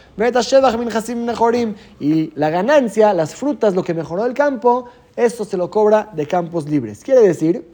y 2.00 2.32
la 2.34 2.50
ganancia, 2.50 3.12
las 3.12 3.34
frutas, 3.34 3.74
lo 3.74 3.82
que 3.82 3.92
mejoró 3.94 4.24
el 4.24 4.32
campo, 4.32 4.86
esto 5.16 5.44
se 5.44 5.56
lo 5.56 5.70
cobra 5.70 6.08
de 6.14 6.26
campos 6.26 6.66
libres. 6.66 7.02
Quiere 7.04 7.20
decir, 7.20 7.66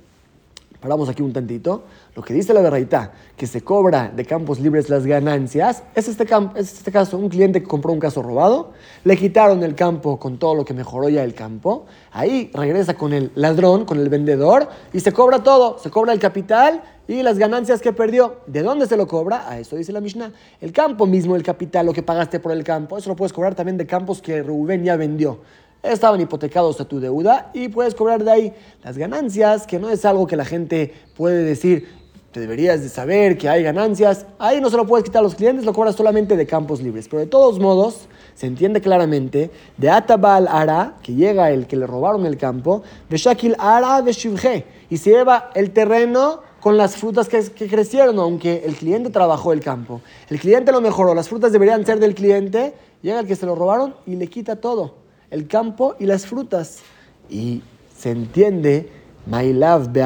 paramos 0.80 1.08
aquí 1.08 1.22
un 1.22 1.32
tantito, 1.32 1.82
lo 2.14 2.22
que 2.22 2.32
dice 2.32 2.54
la 2.54 2.60
verdad, 2.60 3.12
que 3.36 3.46
se 3.46 3.62
cobra 3.62 4.12
de 4.14 4.24
campos 4.24 4.60
libres 4.60 4.88
las 4.88 5.06
ganancias, 5.06 5.82
es 5.94 6.08
este, 6.08 6.26
es 6.56 6.72
este 6.74 6.92
caso, 6.92 7.18
un 7.18 7.28
cliente 7.28 7.60
que 7.60 7.68
compró 7.68 7.92
un 7.92 7.98
caso 7.98 8.22
robado, 8.22 8.72
le 9.04 9.16
quitaron 9.16 9.62
el 9.62 9.74
campo 9.74 10.18
con 10.18 10.38
todo 10.38 10.54
lo 10.54 10.64
que 10.64 10.74
mejoró 10.74 11.08
ya 11.08 11.24
el 11.24 11.34
campo, 11.34 11.86
ahí 12.12 12.50
regresa 12.54 12.94
con 12.94 13.12
el 13.12 13.32
ladrón, 13.34 13.84
con 13.84 13.98
el 13.98 14.08
vendedor, 14.08 14.68
y 14.92 15.00
se 15.00 15.12
cobra 15.12 15.42
todo, 15.42 15.78
se 15.78 15.90
cobra 15.90 16.12
el 16.12 16.18
capital 16.18 16.82
y 17.08 17.22
las 17.22 17.38
ganancias 17.38 17.80
que 17.80 17.92
perdió. 17.92 18.40
¿De 18.46 18.62
dónde 18.62 18.86
se 18.86 18.96
lo 18.96 19.06
cobra? 19.06 19.48
A 19.48 19.58
eso 19.58 19.76
dice 19.76 19.92
la 19.92 20.00
Mishnah. 20.00 20.30
El 20.60 20.72
campo 20.72 21.06
mismo, 21.06 21.36
el 21.36 21.42
capital, 21.42 21.86
lo 21.86 21.94
que 21.94 22.02
pagaste 22.02 22.38
por 22.38 22.52
el 22.52 22.62
campo, 22.64 22.98
eso 22.98 23.08
lo 23.08 23.16
puedes 23.16 23.32
cobrar 23.32 23.54
también 23.54 23.78
de 23.78 23.86
campos 23.86 24.20
que 24.20 24.42
Rubén 24.42 24.84
ya 24.84 24.96
vendió 24.96 25.38
estaban 25.82 26.20
hipotecados 26.20 26.80
a 26.80 26.84
tu 26.84 27.00
deuda 27.00 27.50
y 27.54 27.68
puedes 27.68 27.94
cobrar 27.94 28.24
de 28.24 28.30
ahí 28.30 28.52
las 28.82 28.98
ganancias, 28.98 29.66
que 29.66 29.78
no 29.78 29.90
es 29.90 30.04
algo 30.04 30.26
que 30.26 30.36
la 30.36 30.44
gente 30.44 30.92
puede 31.16 31.44
decir, 31.44 31.88
te 32.32 32.40
deberías 32.40 32.82
de 32.82 32.88
saber 32.88 33.38
que 33.38 33.48
hay 33.48 33.62
ganancias. 33.62 34.26
Ahí 34.38 34.60
no 34.60 34.68
se 34.68 34.76
lo 34.76 34.86
puedes 34.86 35.04
quitar 35.04 35.20
a 35.20 35.22
los 35.22 35.34
clientes, 35.34 35.64
lo 35.64 35.72
cobras 35.72 35.96
solamente 35.96 36.36
de 36.36 36.46
campos 36.46 36.82
libres. 36.82 37.08
Pero 37.08 37.20
de 37.20 37.26
todos 37.26 37.58
modos, 37.58 38.06
se 38.34 38.46
entiende 38.46 38.80
claramente 38.80 39.50
de 39.76 39.90
Atabal 39.90 40.46
Ara, 40.48 40.96
que 41.02 41.14
llega 41.14 41.50
el 41.50 41.66
que 41.66 41.76
le 41.76 41.86
robaron 41.86 42.26
el 42.26 42.36
campo, 42.36 42.82
de 43.08 43.16
Shakil 43.16 43.56
Ara 43.58 44.02
de 44.02 44.12
Shivje, 44.12 44.66
y 44.90 44.98
se 44.98 45.10
lleva 45.10 45.50
el 45.54 45.70
terreno 45.70 46.42
con 46.60 46.76
las 46.76 46.96
frutas 46.96 47.28
que, 47.28 47.42
que, 47.50 47.66
crecieron, 47.66 48.18
aunque 48.18 48.62
el 48.64 48.74
cliente 48.74 49.10
trabajó 49.10 49.52
el 49.52 49.60
campo. 49.60 50.02
El 50.28 50.38
cliente 50.38 50.70
lo 50.70 50.80
mejoró, 50.80 51.14
las 51.14 51.28
frutas 51.28 51.50
deberían 51.50 51.86
ser 51.86 51.98
del 51.98 52.14
cliente, 52.14 52.74
llega 53.00 53.20
el 53.20 53.26
que 53.26 53.36
se 53.36 53.46
lo 53.46 53.54
robaron 53.54 53.94
y 54.06 54.16
le 54.16 54.26
quita 54.26 54.56
todo, 54.56 54.94
el 55.30 55.46
campo 55.48 55.96
y 55.98 56.06
las 56.06 56.26
frutas. 56.26 56.80
Y 57.28 57.62
se 57.96 58.10
entiende 58.10 58.90
My 59.30 59.52
love, 59.52 59.88
de 59.88 60.02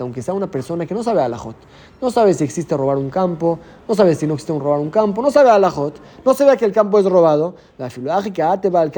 aunque 0.00 0.22
sea 0.22 0.32
una 0.32 0.50
persona 0.50 0.86
que 0.86 0.94
no 0.94 1.02
sabe 1.02 1.20
alajot, 1.20 1.54
no 2.00 2.10
sabe 2.10 2.32
si 2.32 2.44
existe 2.44 2.74
robar 2.74 2.96
un 2.96 3.10
campo, 3.10 3.58
no 3.86 3.94
sabe 3.94 4.14
si 4.14 4.26
no 4.26 4.32
existe 4.32 4.52
un 4.52 4.60
robar 4.60 4.80
un 4.80 4.88
campo, 4.88 5.20
no 5.20 5.30
sabe 5.30 5.50
alajot, 5.50 6.00
no 6.24 6.32
sabe 6.32 6.56
que 6.56 6.64
el 6.64 6.72
campo 6.72 6.98
es 6.98 7.04
robado, 7.04 7.56
la 7.76 7.90
te 7.90 8.70
va 8.70 8.80
al 8.80 8.90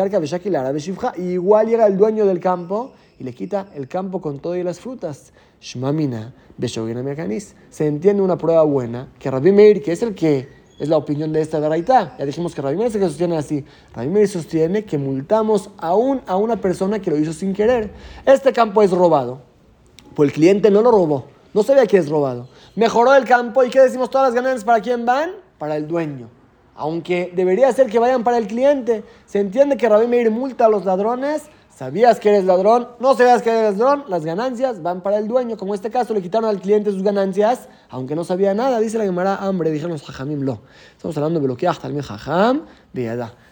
y 1.17 1.23
igual 1.23 1.67
llega 1.67 1.85
el 1.89 1.97
dueño 1.97 2.25
del 2.25 2.39
campo 2.39 2.93
y 3.19 3.25
le 3.25 3.33
quita 3.35 3.67
el 3.75 3.89
campo 3.89 4.21
con 4.21 4.39
todo 4.39 4.55
y 4.55 4.63
las 4.63 4.79
frutas. 4.79 5.33
Shmamina, 5.61 6.33
Se 7.71 7.87
entiende 7.89 8.23
una 8.23 8.39
prueba 8.39 8.63
buena 8.63 9.09
que 9.19 9.33
Rabbi 9.33 9.51
Meir, 9.51 9.83
que 9.83 9.91
es 9.91 10.03
el 10.03 10.15
que 10.15 10.62
es 10.79 10.89
la 10.89 10.97
opinión 10.97 11.33
de 11.33 11.41
esta 11.41 11.61
Daraita. 11.61 12.17
Ya 12.19 12.25
dijimos 12.25 12.55
que 12.55 12.63
Rabbi 12.63 12.91
se 12.91 13.01
sostiene 13.01 13.37
así. 13.37 13.65
Rabbi 13.95 14.27
sostiene 14.27 14.85
que 14.85 14.99
multamos 14.99 15.71
aún 15.79 16.23
a 16.27 16.37
una 16.37 16.57
persona 16.57 17.01
que 17.01 17.11
lo 17.11 17.19
hizo 17.19 17.33
sin 17.33 17.55
querer. 17.55 17.91
Este 18.27 18.53
campo 18.53 18.83
es 18.83 18.91
robado. 18.91 19.41
Pues 20.15 20.29
el 20.29 20.33
cliente 20.35 20.71
no 20.71 20.83
lo 20.83 20.91
robó. 20.91 21.27
No 21.55 21.63
sabía 21.63 21.87
que 21.87 21.99
es 21.99 22.09
robado. 22.09 22.49
Mejoró 22.75 23.15
el 23.15 23.25
campo 23.25 23.63
y 23.63 23.71
¿qué 23.71 23.81
decimos? 23.81 24.11
Todas 24.11 24.29
las 24.29 24.35
ganancias 24.35 24.65
para 24.65 24.81
quién 24.81 25.05
van? 25.05 25.33
Para 25.59 25.77
el 25.77 25.87
dueño. 25.87 26.29
Aunque 26.75 27.31
debería 27.35 27.71
ser 27.73 27.89
que 27.89 27.99
vayan 27.99 28.25
para 28.25 28.39
el 28.39 28.47
cliente. 28.47 29.05
Se 29.27 29.39
entiende 29.39 29.77
que 29.77 29.89
Rabbi 29.89 30.07
Meir 30.07 30.31
multa 30.31 30.67
a 30.67 30.69
los 30.69 30.85
ladrones 30.85 31.43
sabías 31.75 32.21
que 32.21 32.29
eres 32.29 32.45
ladrón, 32.45 32.89
no 33.01 33.15
sabías 33.15 33.43
que 33.43 33.51
eres 33.51 33.79
ladrón, 33.79 34.05
las 34.09 34.25
ganancias 34.25 34.83
van 34.83 35.01
para 35.01 35.19
el 35.19 35.29
dueño. 35.29 35.57
Como 35.57 35.73
en 35.73 35.77
este 35.77 35.91
caso 35.91 36.15
le 36.15 36.23
quitaron 36.23 36.49
al 36.49 36.61
cliente 36.61 36.91
sus 36.91 37.03
ganancias, 37.03 37.69
aunque 37.91 38.15
no 38.15 38.25
sabía 38.25 38.55
nada. 38.55 38.81
Dice 38.81 38.99
la 38.99 39.05
Gemara, 39.05 39.37
hambre, 39.37 39.71
dijeron 39.71 39.93
los 39.93 40.03
jajamim 40.03 40.43
lo. 40.43 40.61
Estamos 40.97 41.17
hablando 41.17 41.41
de 41.41 41.49
lo 41.49 41.57
que 41.57 41.67
hasta 41.67 41.89
el 41.89 42.03
jajam, 42.03 42.63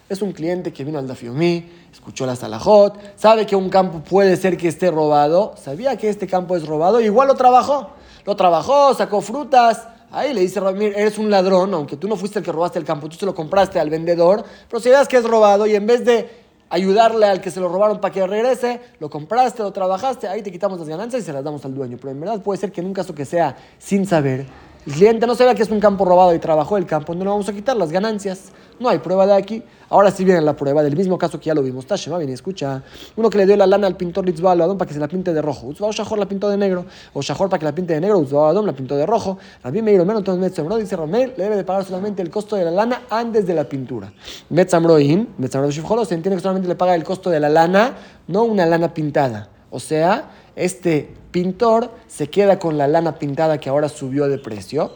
Es 0.08 0.22
un 0.22 0.32
cliente 0.32 0.72
que 0.72 0.84
vino 0.84 0.98
al 0.98 1.06
Dafiomí, 1.06 1.70
escuchó 1.92 2.26
la 2.26 2.36
salajot, 2.36 2.98
sabe 3.16 3.46
que 3.46 3.56
un 3.56 3.68
campo 3.68 4.00
puede 4.00 4.36
ser 4.36 4.56
que 4.56 4.68
esté 4.68 4.90
robado, 4.90 5.54
sabía 5.56 5.96
que 5.96 6.08
este 6.08 6.26
campo 6.26 6.56
es 6.56 6.66
robado, 6.66 7.00
igual 7.00 7.28
lo 7.28 7.34
trabajó. 7.34 7.90
Lo 8.26 8.36
trabajó, 8.36 8.94
sacó 8.94 9.22
frutas. 9.22 9.86
Ahí 10.12 10.34
le 10.34 10.40
dice 10.40 10.58
Ramir, 10.58 10.92
eres 10.96 11.18
un 11.18 11.30
ladrón, 11.30 11.72
aunque 11.72 11.96
tú 11.96 12.08
no 12.08 12.16
fuiste 12.16 12.40
el 12.40 12.44
que 12.44 12.50
robaste 12.50 12.80
el 12.80 12.84
campo, 12.84 13.08
tú 13.08 13.16
se 13.16 13.24
lo 13.24 13.34
compraste 13.34 13.78
al 13.78 13.90
vendedor, 13.90 14.44
pero 14.68 14.80
si 14.80 14.90
que 15.08 15.16
es 15.16 15.24
robado 15.24 15.66
y 15.68 15.76
en 15.76 15.86
vez 15.86 16.04
de 16.04 16.39
ayudarle 16.70 17.26
al 17.26 17.40
que 17.40 17.50
se 17.50 17.60
lo 17.60 17.68
robaron 17.68 18.00
para 18.00 18.14
que 18.14 18.26
regrese, 18.26 18.80
lo 19.00 19.10
compraste, 19.10 19.62
lo 19.62 19.72
trabajaste, 19.72 20.28
ahí 20.28 20.40
te 20.42 20.50
quitamos 20.50 20.78
las 20.78 20.88
ganancias 20.88 21.22
y 21.22 21.26
se 21.26 21.32
las 21.32 21.44
damos 21.44 21.64
al 21.64 21.74
dueño. 21.74 21.98
Pero 22.00 22.12
en 22.12 22.20
verdad 22.20 22.40
puede 22.40 22.58
ser 22.58 22.72
que 22.72 22.80
en 22.80 22.86
un 22.86 22.94
caso 22.94 23.14
que 23.14 23.24
sea 23.24 23.56
sin 23.78 24.06
saber, 24.06 24.46
el 24.86 24.92
cliente 24.92 25.26
no 25.26 25.34
sabía 25.34 25.54
que 25.54 25.62
es 25.62 25.70
un 25.70 25.80
campo 25.80 26.04
robado 26.04 26.34
y 26.34 26.38
trabajó 26.38 26.78
el 26.78 26.86
campo, 26.86 27.14
no 27.14 27.24
le 27.24 27.30
vamos 27.30 27.48
a 27.48 27.52
quitar 27.52 27.76
las 27.76 27.92
ganancias. 27.92 28.50
No 28.80 28.88
hay 28.88 28.98
prueba 28.98 29.26
de 29.26 29.34
aquí. 29.34 29.62
Ahora 29.90 30.10
sí 30.10 30.24
viene 30.24 30.40
la 30.40 30.56
prueba 30.56 30.82
del 30.82 30.96
mismo 30.96 31.18
caso 31.18 31.38
que 31.38 31.46
ya 31.46 31.54
lo 31.54 31.62
vimos. 31.62 31.84
Tashema, 31.84 32.16
viene, 32.16 32.32
escucha. 32.32 32.82
Uno 33.14 33.28
que 33.28 33.36
le 33.36 33.44
dio 33.44 33.54
la 33.54 33.66
lana 33.66 33.86
al 33.86 33.94
pintor 33.94 34.24
Litzvah 34.24 34.52
Adón 34.52 34.78
para 34.78 34.88
que 34.88 34.94
se 34.94 35.00
la 35.00 35.06
pinte 35.06 35.34
de 35.34 35.42
rojo. 35.42 35.66
Utzvah 35.66 35.90
Shahor 35.90 36.18
la 36.18 36.26
pintó 36.26 36.48
de 36.48 36.56
negro. 36.56 36.86
O 37.12 37.20
Shahor 37.20 37.50
para 37.50 37.58
que 37.58 37.66
la 37.66 37.74
pinte 37.74 37.92
de 37.92 38.00
negro. 38.00 38.18
Utzvah 38.18 38.48
Adón 38.48 38.64
la 38.64 38.72
pintó 38.72 38.96
de 38.96 39.04
rojo. 39.04 39.36
Rabbi 39.62 39.82
Meir 39.82 40.00
Omer, 40.00 40.16
entonces 40.16 40.40
Metzamro 40.40 40.76
dice 40.76 40.96
Romer 40.96 41.34
le 41.36 41.44
debe 41.44 41.56
de 41.56 41.64
pagar 41.64 41.84
solamente 41.84 42.22
el 42.22 42.30
costo 42.30 42.56
de 42.56 42.64
la 42.64 42.70
lana 42.70 43.02
antes 43.10 43.46
de 43.46 43.52
la 43.52 43.64
pintura. 43.64 44.14
Metzamroin, 44.48 45.28
Metzamro 45.36 45.70
Shifjolo, 45.70 46.06
se 46.06 46.14
entiende 46.14 46.36
que 46.36 46.42
solamente 46.42 46.66
le 46.66 46.74
paga 46.74 46.94
el 46.94 47.04
costo 47.04 47.28
de 47.28 47.38
la 47.38 47.50
lana, 47.50 47.96
no 48.28 48.44
una 48.44 48.64
lana 48.64 48.94
pintada. 48.94 49.50
O 49.70 49.78
sea, 49.78 50.30
este 50.56 51.12
pintor 51.30 51.90
se 52.06 52.30
queda 52.30 52.58
con 52.58 52.78
la 52.78 52.88
lana 52.88 53.18
pintada 53.18 53.58
que 53.58 53.68
ahora 53.68 53.90
subió 53.90 54.26
de 54.26 54.38
precio 54.38 54.92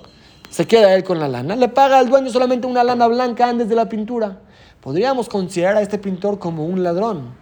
se 0.55 0.69
queda 0.69 0.95
él 0.95 1.03
con 1.03 1.19
la 1.19 1.27
lana, 1.27 1.57
le 1.57 1.69
paga 1.69 1.99
al 1.99 2.09
dueño 2.09 2.31
solamente 2.31 2.69
una 2.69 2.85
lana 2.85 3.09
blanca 3.09 3.49
antes 3.49 3.69
de 3.69 3.75
la 3.75 3.89
pintura. 3.89 4.39
Podríamos 4.81 5.29
considerar 5.29 5.79
a 5.79 5.83
este 5.83 5.99
pintor 5.99 6.39
como 6.39 6.65
un 6.65 6.85
ladrón. 6.85 7.35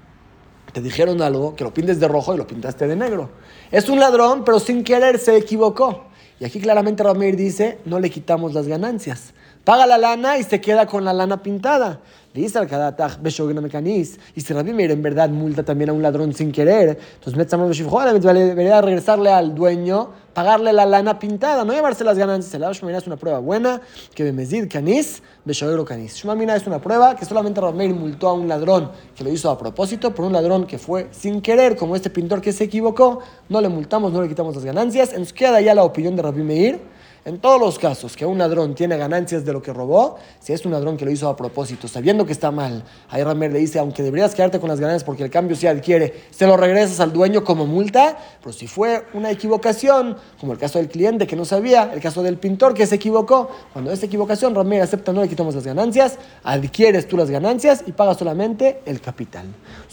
Te 0.73 0.81
dijeron 0.81 1.21
algo, 1.21 1.55
que 1.55 1.63
lo 1.63 1.75
pintes 1.75 2.01
de 2.01 2.09
rojo 2.09 2.33
y 2.33 2.39
lo 2.39 2.47
pintaste 2.47 2.87
de 2.87 2.97
negro. 2.97 3.29
Es 3.71 3.91
un 3.91 4.01
ladrón, 4.01 4.45
pero 4.47 4.59
sin 4.59 4.83
querer 4.83 5.19
se 5.19 5.37
equivocó. 5.37 6.05
Y 6.41 6.47
aquí 6.47 6.59
claramente 6.59 7.03
Ramir 7.03 7.37
dice, 7.37 7.81
no 7.85 8.01
le 8.01 8.09
quitamos 8.09 8.55
las 8.55 8.67
ganancias. 8.67 9.35
Paga 9.63 9.87
la 9.87 9.99
lana 9.99 10.39
y 10.39 10.43
se 10.43 10.63
queda 10.63 10.87
con 10.87 11.05
la 11.05 11.13
lana 11.13 11.43
pintada. 11.43 12.01
Dice 12.35 12.59
al 12.59 12.67
Kadataj 12.67 13.19
Mecanis. 13.21 14.19
Y 14.35 14.41
si 14.41 14.55
Rabbi 14.55 14.73
Meir 14.73 14.91
en 14.93 15.03
verdad 15.03 15.29
multa 15.29 15.63
también 15.63 15.91
a 15.91 15.93
un 15.93 16.01
ladrón 16.01 16.33
sin 16.33 16.51
querer, 16.51 16.99
entonces 17.15 17.37
Metzamor 17.37 17.75
debería 17.75 18.81
regresarle 18.81 19.31
al 19.31 19.55
dueño, 19.55 20.09
pagarle 20.33 20.73
la 20.73 20.87
lana 20.87 21.19
pintada, 21.19 21.63
no 21.65 21.75
llevarse 21.75 22.05
las 22.05 22.17
ganancias. 22.17 22.55
El 22.55 22.63
Shmamina 22.63 22.99
es 22.99 23.07
una 23.07 23.17
prueba 23.17 23.39
buena, 23.39 23.83
que 24.15 24.25
Bemezid 24.25 24.67
Canis, 24.71 25.23
Beshoero 25.45 25.85
Canis. 25.85 26.17
Shmamina 26.17 26.57
es 26.57 26.67
una 26.67 26.81
prueba 26.81 27.17
que 27.17 27.27
solamente 27.27 27.61
Rabbi 27.61 27.77
Meir 27.77 27.95
multó 27.95 28.31
a 28.31 28.33
un 28.33 28.49
ladrón 28.49 28.91
que 29.15 29.25
lo 29.25 29.31
hizo 29.31 29.51
a 29.51 29.59
propósito, 29.59 30.15
por 30.15 30.25
un 30.25 30.33
ladrón 30.33 30.67
que 30.67 30.79
fue 30.79 31.09
sin 31.11 31.43
querer, 31.43 31.77
como 31.77 31.97
este 31.97 32.09
pintor 32.09 32.41
que 32.41 32.55
se 32.55 32.65
equivocó, 32.65 33.21
no 33.51 33.61
le 33.61 33.69
multamos, 33.69 34.11
no 34.11 34.23
le 34.23 34.29
quitamos 34.29 34.55
las 34.55 34.65
ganancias. 34.65 35.11
Entonces 35.11 35.35
queda 35.35 35.61
ya 35.61 35.75
la 35.75 35.85
opinión 35.85 36.17
de 36.17 36.23
Rabbi 36.23 36.43
Meir 36.43 36.92
en 37.25 37.39
todos 37.39 37.61
los 37.61 37.79
casos 37.79 38.17
que 38.17 38.27
un 38.27 38.39
ladrón 38.39 38.75
tiene 38.75 38.97
ganancias 38.97 39.45
de 39.45 39.53
lo 39.53 39.63
que 39.63 39.73
robó, 39.73 40.17
si 40.41 40.53
es 40.53 40.65
un 40.67 40.73
ladrón 40.73 40.97
que 40.97 41.05
lo 41.05 41.11
hizo 41.11 41.29
a 41.29 41.37
propósito, 41.37 41.87
sabiendo 41.87 42.27
que 42.27 42.33
está 42.33 42.51
mal, 42.51 42.83
ahí 43.09 43.23
Ramer 43.23 43.53
le 43.53 43.61
dice, 43.61 43.79
aunque 43.79 44.03
deberías 44.03 44.35
quedarte 44.35 44.59
con 44.59 44.69
las 44.69 44.81
ganancias 44.81 45.05
porque 45.05 45.23
el 45.23 45.31
cambio 45.31 45.57
se 45.57 45.69
adquiere, 45.69 46.25
se 46.31 46.47
lo 46.47 46.57
regresas 46.57 47.01
al 47.01 47.13
dueño 47.13 47.45
como 47.45 47.67
multa, 47.67 48.17
pero 48.41 48.53
si 48.53 48.67
fue 48.67 49.05
una 49.15 49.31
equivocación, 49.31 50.17
como 50.41 50.53
el 50.53 50.59
caso 50.59 50.79
del 50.79 50.89
cliente 50.89 51.27
que 51.27 51.37
no 51.37 51.45
sabía, 51.45 51.91
el 51.93 52.01
caso 52.01 52.23
del 52.23 52.39
pintor 52.39 52.75
que 52.75 52.87
se 52.87 52.97
equivocó, 52.97 53.51
cuando 53.73 53.93
es 53.93 54.03
equivocación, 54.03 54.55
Ramer 54.55 54.83
acepta, 54.83 55.13
no 55.13 55.23
le 55.23 55.29
quitamos 55.29 55.55
las 55.55 55.65
ganancias, 55.65 56.19
adquieres 56.43 57.07
tú 57.07 57.17
las 57.17 57.31
ganancias 57.31 57.85
y 57.87 57.93
pagas 57.93 58.19
solamente 58.19 58.81
el 58.85 59.01
capital. 59.01 59.47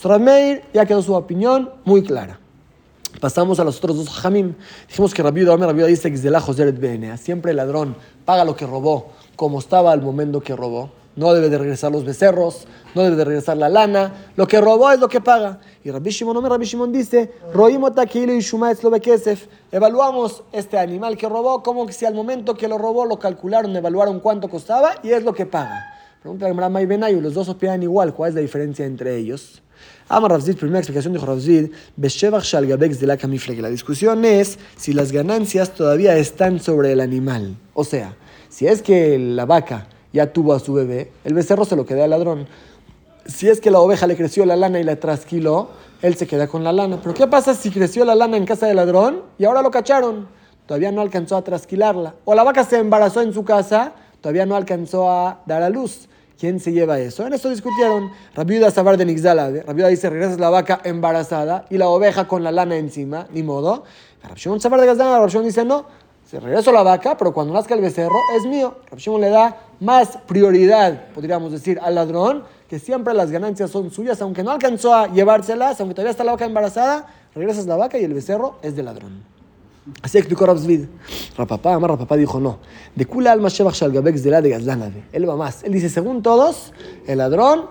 Rameir 0.03 0.63
ya 0.73 0.85
quedó 0.85 1.01
su 1.01 1.13
opinión 1.13 1.71
muy 1.85 2.03
clara. 2.03 2.39
Pasamos 3.19 3.59
a 3.59 3.65
los 3.65 3.77
otros 3.77 3.97
dos 3.97 4.09
jamim. 4.09 4.55
Dijimos 4.87 5.13
que 5.13 5.21
Rabbi 5.21 5.43
Rabbi 5.43 5.83
dice 5.83 6.09
que 6.11 7.17
siempre 7.17 7.51
el 7.51 7.57
ladrón 7.57 7.95
paga 8.23 8.45
lo 8.45 8.55
que 8.55 8.65
robó 8.65 9.07
como 9.35 9.59
estaba 9.59 9.91
al 9.91 10.01
momento 10.01 10.41
que 10.41 10.55
robó. 10.55 10.91
No 11.15 11.33
debe 11.33 11.49
de 11.49 11.57
regresar 11.57 11.91
los 11.91 12.05
becerros, 12.05 12.65
no 12.95 13.03
debe 13.03 13.17
de 13.17 13.25
regresar 13.25 13.57
la 13.57 13.67
lana. 13.67 14.31
Lo 14.37 14.47
que 14.47 14.61
robó 14.61 14.89
es 14.91 14.99
lo 14.99 15.09
que 15.09 15.19
paga. 15.19 15.59
Y 15.83 15.91
Rabbi 15.91 16.11
Shimon, 16.11 16.45
Rabbi 16.45 16.65
Shimon 16.65 16.93
dice, 16.93 17.33
evaluamos 19.71 20.43
este 20.53 20.77
animal 20.77 21.17
que 21.17 21.27
robó 21.27 21.61
como 21.61 21.89
si 21.89 22.05
al 22.05 22.13
momento 22.13 22.55
que 22.55 22.67
lo 22.69 22.77
robó 22.77 23.05
lo 23.05 23.19
calcularon, 23.19 23.75
evaluaron 23.75 24.21
cuánto 24.21 24.49
costaba 24.49 24.95
y 25.03 25.11
es 25.11 25.23
lo 25.23 25.33
que 25.33 25.45
paga. 25.45 25.93
Pregunta 26.21 26.47
a 26.47 26.69
Benayu, 26.69 27.21
los 27.21 27.33
dos 27.33 27.49
opinan 27.49 27.81
igual, 27.81 28.13
¿cuál 28.13 28.29
es 28.29 28.35
la 28.35 28.41
diferencia 28.41 28.85
entre 28.85 29.15
ellos? 29.15 29.61
Amar 30.07 30.31
Ravzid, 30.31 30.55
primera 30.55 30.79
explicación 30.79 31.13
de 31.13 31.19
Ravzid, 31.19 31.69
de 31.95 33.07
la 33.07 33.17
La 33.61 33.69
discusión 33.69 34.25
es 34.25 34.57
si 34.75 34.93
las 34.93 35.11
ganancias 35.11 35.75
todavía 35.75 36.17
están 36.17 36.59
sobre 36.59 36.91
el 36.93 36.99
animal. 36.99 37.55
O 37.75 37.83
sea, 37.83 38.15
si 38.49 38.65
es 38.65 38.81
que 38.81 39.19
la 39.19 39.45
vaca 39.45 39.87
ya 40.11 40.33
tuvo 40.33 40.53
a 40.53 40.59
su 40.59 40.73
bebé, 40.73 41.11
el 41.23 41.35
becerro 41.35 41.63
se 41.63 41.75
lo 41.75 41.85
queda 41.85 42.05
al 42.05 42.09
ladrón. 42.09 42.47
Si 43.27 43.47
es 43.47 43.61
que 43.61 43.69
la 43.69 43.79
oveja 43.79 44.07
le 44.07 44.15
creció 44.15 44.45
la 44.45 44.55
lana 44.55 44.79
y 44.79 44.83
la 44.83 44.95
trasquiló, 44.95 45.69
él 46.01 46.15
se 46.15 46.25
queda 46.25 46.47
con 46.47 46.63
la 46.63 46.73
lana. 46.73 46.99
Pero 47.01 47.13
¿qué 47.13 47.27
pasa 47.27 47.53
si 47.53 47.69
creció 47.69 48.03
la 48.03 48.15
lana 48.15 48.37
en 48.37 48.45
casa 48.45 48.65
del 48.65 48.77
ladrón 48.77 49.21
y 49.37 49.45
ahora 49.45 49.61
lo 49.61 49.69
cacharon? 49.69 50.27
Todavía 50.65 50.91
no 50.91 51.01
alcanzó 51.01 51.37
a 51.37 51.43
trasquilarla. 51.43 52.15
O 52.25 52.33
la 52.33 52.43
vaca 52.43 52.63
se 52.63 52.77
embarazó 52.77 53.21
en 53.21 53.33
su 53.33 53.43
casa, 53.43 53.93
todavía 54.21 54.45
no 54.45 54.55
alcanzó 54.55 55.11
a 55.11 55.41
dar 55.45 55.61
a 55.61 55.69
luz. 55.69 56.07
¿Quién 56.39 56.61
se 56.61 56.71
lleva 56.71 56.97
eso? 56.99 57.27
En 57.27 57.33
eso 57.33 57.49
discutieron. 57.49 58.11
Rabiuda 58.33 58.71
Sabar 58.71 58.95
de 58.95 59.03
Nixalabe. 59.03 59.61
Rabiuda 59.63 59.89
dice, 59.89 60.09
regresas 60.09 60.39
la 60.39 60.49
vaca 60.49 60.79
embarazada 60.85 61.65
y 61.69 61.77
la 61.77 61.89
oveja 61.89 62.29
con 62.29 62.45
la 62.45 62.51
lana 62.53 62.77
encima, 62.77 63.27
ni 63.33 63.43
modo. 63.43 63.83
Rabshimon 64.23 64.61
Sabar 64.61 64.79
de 64.79 64.87
Gazdana, 64.87 65.19
Rabshimon 65.19 65.45
dice, 65.45 65.65
no, 65.65 65.85
se 66.25 66.39
regreso 66.39 66.71
la 66.71 66.81
vaca, 66.81 67.17
pero 67.17 67.33
cuando 67.33 67.53
nazca 67.53 67.73
el 67.73 67.81
becerro 67.81 68.15
es 68.37 68.45
mío. 68.45 68.77
Rabshimon 68.89 69.19
le 69.19 69.29
da 69.29 69.57
más 69.81 70.17
prioridad, 70.27 71.09
podríamos 71.13 71.51
decir, 71.51 71.77
al 71.81 71.95
ladrón, 71.95 72.45
que 72.69 72.79
siempre 72.79 73.13
las 73.13 73.31
ganancias 73.31 73.69
son 73.69 73.91
suyas, 73.91 74.21
aunque 74.21 74.41
no 74.41 74.51
alcanzó 74.51 74.95
a 74.95 75.07
llevárselas, 75.07 75.81
aunque 75.81 75.93
todavía 75.93 76.11
está 76.11 76.23
la 76.23 76.31
vaca 76.31 76.45
embarazada, 76.45 77.05
regresas 77.35 77.65
la 77.65 77.75
vaca 77.75 77.97
y 77.97 78.05
el 78.05 78.13
becerro 78.13 78.59
es 78.61 78.77
del 78.77 78.85
ladrón. 78.85 79.38
Así 80.01 80.17
explicó 80.17 80.45
Rabzvid. 80.45 80.85
Rapapá, 81.37 81.73
Amar 81.73 81.91
Rapapá 81.91 82.15
dijo 82.15 82.39
no. 82.39 82.59
De 82.95 83.05
Kula 83.05 83.31
Alma 83.31 83.49
Shevach 83.49 83.75
Shalgabex 83.75 84.23
de 84.23 84.31
la 84.31 84.41
de 84.41 84.49
Gazlanade. 84.49 85.03
Él 85.11 85.27
va 85.29 85.35
más. 85.35 85.63
Él 85.63 85.73
dice, 85.73 85.89
según 85.89 86.21
todos, 86.21 86.73
el 87.07 87.17
ladrón 87.17 87.65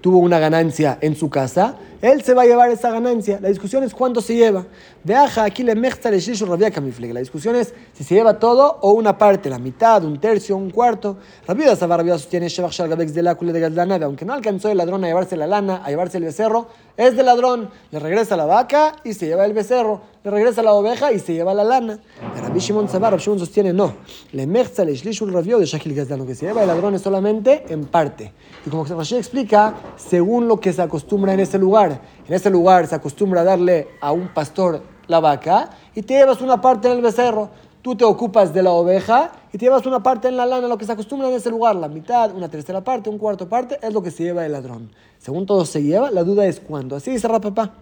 tuvo 0.00 0.18
una 0.18 0.38
ganancia 0.38 0.98
en 1.00 1.16
su 1.16 1.30
casa, 1.30 1.76
él 2.02 2.20
se 2.22 2.34
va 2.34 2.42
a 2.42 2.46
llevar 2.46 2.68
esa 2.68 2.90
ganancia. 2.90 3.38
La 3.40 3.48
discusión 3.48 3.84
es 3.84 3.94
cuánto 3.94 4.20
se 4.20 4.34
lleva. 4.34 4.66
Viaja 5.04 5.44
aquí 5.44 5.62
le 5.62 5.76
mechta 5.76 6.10
le 6.10 6.18
rabia 6.18 6.72
La 7.12 7.20
discusión 7.20 7.54
es 7.54 7.72
si 7.92 8.02
se 8.02 8.16
lleva 8.16 8.40
todo 8.40 8.78
o 8.82 8.90
una 8.92 9.16
parte, 9.16 9.48
la 9.48 9.60
mitad, 9.60 10.04
un 10.04 10.18
tercio, 10.18 10.56
un 10.56 10.70
cuarto. 10.70 11.16
Rabia 11.46 11.76
Sabar 11.76 12.00
Rabia 12.00 12.18
sostiene 12.18 12.48
Shevach 12.48 12.72
Shalgabex 12.72 13.14
de 13.14 13.22
la 13.22 13.34
de 13.34 13.60
Gazlanade. 13.60 14.04
Aunque 14.04 14.24
no 14.24 14.32
alcanzó 14.32 14.68
el 14.68 14.78
ladrón 14.78 15.04
a 15.04 15.06
llevarse 15.06 15.36
la 15.36 15.46
lana, 15.46 15.82
a 15.84 15.90
llevarse 15.90 16.18
el 16.18 16.24
becerro, 16.24 16.66
es 16.96 17.16
del 17.16 17.26
ladrón. 17.26 17.70
Le 17.92 18.00
regresa 18.00 18.36
la 18.36 18.46
vaca 18.46 18.96
y 19.04 19.14
se 19.14 19.26
lleva 19.26 19.46
el 19.46 19.52
becerro 19.52 20.12
le 20.24 20.30
regresa 20.30 20.62
la 20.62 20.72
oveja 20.74 21.12
y 21.12 21.18
se 21.18 21.34
lleva 21.34 21.52
la 21.52 21.64
lana. 21.64 21.98
Rabbi 22.40 22.60
Shimon 22.60 22.88
Sabar, 22.88 23.18
Shimon 23.18 23.40
sostiene, 23.40 23.72
no. 23.72 23.92
Le 24.32 24.46
merza 24.46 24.84
le 24.84 24.94
shlishul 24.94 25.32
rabio 25.32 25.58
de 25.58 25.66
Shakil 25.66 25.96
Lo 26.16 26.26
que 26.26 26.36
se 26.36 26.46
lleva 26.46 26.62
el 26.62 26.68
ladrón 26.68 26.94
es 26.94 27.02
solamente 27.02 27.64
en 27.68 27.86
parte. 27.86 28.32
Y 28.64 28.70
como 28.70 28.84
Rashi 28.84 29.16
explica, 29.16 29.74
según 29.96 30.46
lo 30.46 30.60
que 30.60 30.72
se 30.72 30.80
acostumbra 30.80 31.34
en 31.34 31.40
ese 31.40 31.58
lugar. 31.58 31.91
En 32.26 32.34
ese 32.34 32.50
lugar 32.50 32.86
se 32.86 32.94
acostumbra 32.94 33.42
a 33.42 33.44
darle 33.44 33.88
a 34.00 34.12
un 34.12 34.28
pastor 34.28 34.82
la 35.08 35.20
vaca 35.20 35.70
y 35.94 36.02
te 36.02 36.14
llevas 36.14 36.40
una 36.40 36.60
parte 36.60 36.88
en 36.88 36.96
el 36.96 37.02
becerro. 37.02 37.50
Tú 37.82 37.96
te 37.96 38.04
ocupas 38.04 38.54
de 38.54 38.62
la 38.62 38.70
oveja 38.70 39.32
y 39.52 39.58
te 39.58 39.66
llevas 39.66 39.84
una 39.86 40.02
parte 40.02 40.28
en 40.28 40.36
la 40.36 40.46
lana, 40.46 40.68
lo 40.68 40.78
que 40.78 40.84
se 40.84 40.92
acostumbra 40.92 41.28
en 41.28 41.34
ese 41.34 41.50
lugar, 41.50 41.74
la 41.74 41.88
mitad, 41.88 42.34
una 42.34 42.48
tercera 42.48 42.82
parte, 42.82 43.10
un 43.10 43.18
cuarto 43.18 43.48
parte, 43.48 43.78
es 43.82 43.92
lo 43.92 44.02
que 44.02 44.10
se 44.10 44.22
lleva 44.22 44.46
el 44.46 44.52
ladrón. 44.52 44.90
Según 45.18 45.46
todo 45.46 45.64
se 45.64 45.82
lleva, 45.82 46.10
la 46.10 46.22
duda 46.22 46.46
es 46.46 46.60
cuándo. 46.60 46.96
Así 46.96 47.10
dice 47.10 47.26
Rapapá. 47.26 47.72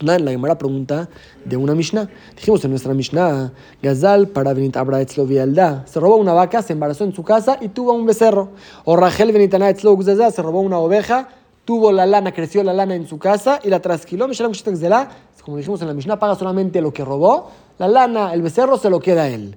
La 0.00 0.18
primera 0.18 0.58
pregunta 0.58 1.08
de 1.42 1.56
una 1.56 1.74
Mishnah. 1.74 2.06
Dijimos 2.34 2.62
en 2.66 2.70
nuestra 2.70 2.92
Mishnah, 2.92 3.50
Gazal 3.82 4.28
para 4.28 4.52
Benit 4.52 4.76
Abra 4.76 4.98
Se 5.08 6.00
robó 6.00 6.16
una 6.16 6.34
vaca, 6.34 6.60
se 6.60 6.74
embarazó 6.74 7.04
en 7.04 7.14
su 7.14 7.24
casa 7.24 7.56
y 7.62 7.68
tuvo 7.68 7.94
un 7.94 8.04
becerro. 8.04 8.50
O 8.84 8.94
Rachel 8.94 9.32
Benitana 9.32 9.74
se 9.74 10.42
robó 10.42 10.60
una 10.60 10.78
oveja, 10.78 11.30
tuvo 11.66 11.92
la 11.92 12.06
lana, 12.06 12.32
creció 12.32 12.62
la 12.62 12.72
lana 12.72 12.94
en 12.94 13.06
su 13.06 13.18
casa 13.18 13.60
y 13.62 13.68
la 13.68 13.80
trasquiló. 13.80 14.26
Como 15.44 15.58
dijimos 15.58 15.82
en 15.82 15.88
la 15.88 15.94
Mishnah, 15.94 16.18
paga 16.18 16.34
solamente 16.34 16.80
lo 16.80 16.92
que 16.92 17.04
robó. 17.04 17.50
La 17.78 17.88
lana, 17.88 18.32
el 18.32 18.40
becerro, 18.40 18.78
se 18.78 18.88
lo 18.88 19.00
queda 19.00 19.24
a 19.24 19.28
él. 19.28 19.56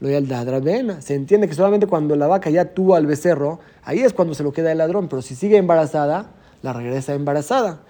lo 0.00 1.00
Se 1.00 1.14
entiende 1.14 1.48
que 1.48 1.54
solamente 1.54 1.86
cuando 1.86 2.16
la 2.16 2.26
vaca 2.26 2.50
ya 2.50 2.74
tuvo 2.74 2.96
al 2.96 3.06
becerro, 3.06 3.60
ahí 3.84 4.00
es 4.00 4.12
cuando 4.12 4.34
se 4.34 4.42
lo 4.42 4.52
queda 4.52 4.72
el 4.72 4.78
ladrón. 4.78 5.08
Pero 5.08 5.22
si 5.22 5.34
sigue 5.34 5.56
embarazada, 5.56 6.32
la 6.62 6.72
regresa 6.72 7.14
embarazada. 7.14 7.80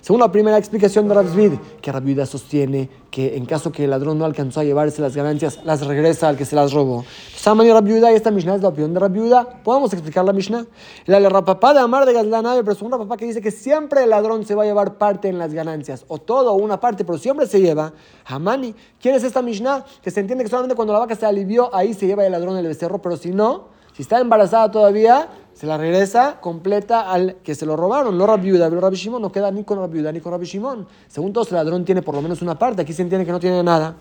Según 0.00 0.20
la 0.20 0.32
primera 0.32 0.58
explicación 0.58 1.08
de 1.08 1.14
Ravzvid, 1.14 1.52
que 1.80 1.92
Rabiuda 1.92 2.26
sostiene 2.26 2.88
que 3.12 3.36
en 3.36 3.44
caso 3.44 3.70
que 3.70 3.84
el 3.84 3.90
ladrón 3.90 4.18
no 4.18 4.24
alcanzó 4.24 4.60
a 4.60 4.64
llevarse 4.64 5.02
las 5.02 5.14
ganancias, 5.14 5.60
las 5.64 5.86
regresa 5.86 6.28
al 6.28 6.36
que 6.36 6.46
se 6.46 6.56
las 6.56 6.72
robó. 6.72 7.04
Samani 7.36 7.70
Rabiuda 7.70 8.10
y 8.10 8.14
esta 8.14 8.30
Mishnah 8.30 8.54
es 8.54 8.62
la 8.62 8.68
opinión 8.68 8.94
de 8.94 9.00
Rabiuda. 9.00 9.62
Podemos 9.62 9.92
explicar 9.92 10.24
la 10.24 10.32
Mishnah. 10.32 10.64
La 11.04 11.20
de 11.20 11.28
Rapapá 11.28 11.74
de 11.74 11.80
Amar 11.80 12.06
de 12.06 12.14
Gazlanabe, 12.14 12.62
pero 12.62 12.72
es 12.72 12.80
un 12.80 12.90
Rapapá 12.90 13.18
que 13.18 13.26
dice 13.26 13.42
que 13.42 13.50
siempre 13.50 14.04
el 14.04 14.10
ladrón 14.10 14.46
se 14.46 14.54
va 14.54 14.62
a 14.62 14.66
llevar 14.66 14.96
parte 14.96 15.28
en 15.28 15.38
las 15.38 15.52
ganancias, 15.52 16.06
o 16.08 16.18
todo 16.18 16.52
o 16.52 16.54
una 16.54 16.80
parte, 16.80 17.04
pero 17.04 17.18
siempre 17.18 17.46
se 17.46 17.60
lleva. 17.60 17.92
Hamani, 18.24 18.74
¿quién 18.98 19.14
es 19.14 19.24
esta 19.24 19.42
Mishnah? 19.42 19.84
Que 20.02 20.10
se 20.10 20.20
entiende 20.20 20.44
que 20.44 20.50
solamente 20.50 20.74
cuando 20.74 20.94
la 20.94 21.00
vaca 21.00 21.14
se 21.14 21.26
alivió, 21.26 21.74
ahí 21.74 21.92
se 21.92 22.06
lleva 22.06 22.24
el 22.24 22.32
ladrón 22.32 22.56
el 22.56 22.66
becerro, 22.66 23.02
pero 23.02 23.18
si 23.18 23.30
no, 23.30 23.71
si 23.92 24.02
está 24.02 24.20
embarazada 24.20 24.70
todavía, 24.70 25.28
se 25.52 25.66
la 25.66 25.76
regresa 25.76 26.38
completa 26.40 27.10
al 27.10 27.36
que 27.42 27.54
se 27.54 27.66
lo 27.66 27.76
robaron. 27.76 28.16
No 28.16 28.26
Rabiuda, 28.26 28.68
pero 28.68 28.80
Rabbi 28.80 28.96
Shimon 28.96 29.20
no 29.20 29.30
queda 29.30 29.50
ni 29.50 29.64
con 29.64 29.78
Rabiuda 29.78 30.10
ni 30.12 30.20
con 30.20 30.32
Rabbi 30.32 30.46
Shimon. 30.46 30.86
Según 31.08 31.32
todos, 31.32 31.48
el 31.48 31.56
ladrón 31.56 31.84
tiene 31.84 32.02
por 32.02 32.14
lo 32.14 32.22
menos 32.22 32.40
una 32.42 32.58
parte. 32.58 32.82
Aquí 32.82 32.92
se 32.92 33.02
entiende 33.02 33.26
que 33.26 33.32
no 33.32 33.40
tiene 33.40 33.62
nada. 33.62 33.94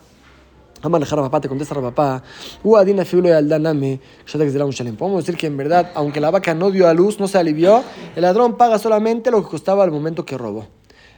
Vamos 0.81 0.97
a 0.97 0.99
dejar 1.01 1.19
a 1.19 1.21
papá, 1.23 1.41
te 1.41 1.47
contesta 1.47 1.77
a 1.77 1.81
papá. 1.81 2.23
Podemos 4.97 5.25
decir 5.25 5.37
que 5.37 5.47
en 5.47 5.57
verdad, 5.57 5.91
aunque 5.93 6.19
la 6.19 6.31
vaca 6.31 6.55
no 6.55 6.71
dio 6.71 6.87
a 6.87 6.93
luz, 6.93 7.19
no 7.19 7.27
se 7.27 7.37
alivió, 7.37 7.83
el 8.15 8.23
ladrón 8.23 8.57
paga 8.57 8.79
solamente 8.79 9.29
lo 9.29 9.43
que 9.43 9.49
costaba 9.49 9.83
al 9.83 9.91
momento 9.91 10.25
que 10.25 10.37
robó. 10.37 10.65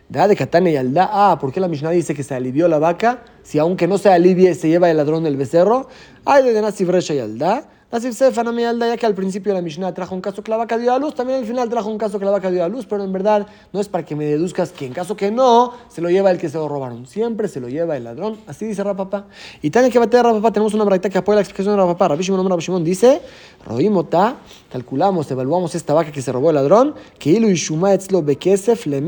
Da 0.09 0.27
de 0.27 0.35
Katane 0.35 0.73
y 0.73 0.75
Alda. 0.75 1.09
Ah, 1.11 1.37
¿por 1.39 1.53
qué 1.53 1.61
la 1.61 1.69
Mishnah 1.69 1.91
dice 1.91 2.13
que 2.13 2.23
se 2.23 2.35
alivió 2.35 2.67
la 2.67 2.77
vaca? 2.77 3.23
Si 3.43 3.57
aunque 3.57 3.87
no 3.87 3.97
se 3.97 4.09
alivie, 4.09 4.53
se 4.53 4.67
lleva 4.67 4.91
el 4.91 4.97
ladrón 4.97 5.25
el 5.25 5.37
becerro. 5.37 5.87
Ay, 6.25 6.43
de 6.43 6.61
Nasi 6.61 6.85
y 6.85 7.19
Alda. 7.19 7.69
Así 7.93 8.11
Sefan 8.11 8.47
Alda, 8.47 8.87
ya 8.87 8.97
que 8.97 9.05
al 9.05 9.13
principio 9.13 9.53
la 9.53 9.61
Mishnah 9.61 9.93
trajo 9.93 10.15
un 10.15 10.21
caso 10.21 10.43
que 10.43 10.49
la 10.49 10.57
vaca 10.57 10.79
dio 10.79 10.91
a 10.91 10.97
luz, 10.97 11.13
también 11.13 11.37
al 11.37 11.45
final 11.45 11.69
trajo 11.69 11.91
un 11.91 11.99
caso 11.99 12.17
que 12.17 12.25
la 12.25 12.31
vaca 12.31 12.49
dio 12.49 12.63
a 12.63 12.67
luz, 12.67 12.87
pero 12.87 13.03
en 13.03 13.13
verdad 13.13 13.45
no 13.71 13.79
es 13.79 13.87
para 13.87 14.03
que 14.03 14.15
me 14.15 14.25
deduzcas 14.25 14.71
que 14.71 14.87
en 14.87 14.93
caso 14.93 15.15
que 15.15 15.29
no, 15.29 15.73
se 15.89 16.01
lo 16.01 16.09
lleva 16.09 16.31
el 16.31 16.39
que 16.39 16.49
se 16.49 16.57
lo 16.57 16.67
robaron. 16.67 17.05
Siempre 17.05 17.47
se 17.47 17.59
lo 17.59 17.69
lleva 17.69 17.95
el 17.95 18.05
ladrón. 18.05 18.39
Así 18.47 18.65
dice 18.65 18.83
Rapapá. 18.83 19.27
Y 19.61 19.69
tan 19.69 19.91
que 19.91 19.99
bater 19.99 20.23
Rapapá, 20.23 20.51
tenemos 20.51 20.73
una 20.73 20.85
braita 20.85 21.07
que 21.07 21.19
apoya 21.19 21.35
la 21.35 21.41
explicación 21.41 21.75
de 21.75 21.83
Rapapá. 21.83 22.07
Rabbi 22.07 22.23
Shimon, 22.23 22.49
Rabbi 22.49 22.63
Shimon 22.63 22.83
dice, 22.83 23.21
Roimota, 23.63 24.37
calculamos, 24.71 25.29
evaluamos 25.29 25.75
esta 25.75 25.93
vaca 25.93 26.11
que 26.11 26.23
se 26.23 26.31
robó 26.31 26.49
el 26.49 26.55
ladrón, 26.55 26.95
que 27.19 27.29
ilu 27.29 27.47
y 27.47 27.53
Shuma 27.53 27.93
etzlo 27.93 28.23
bekesef 28.23 28.87
le. 28.87 29.03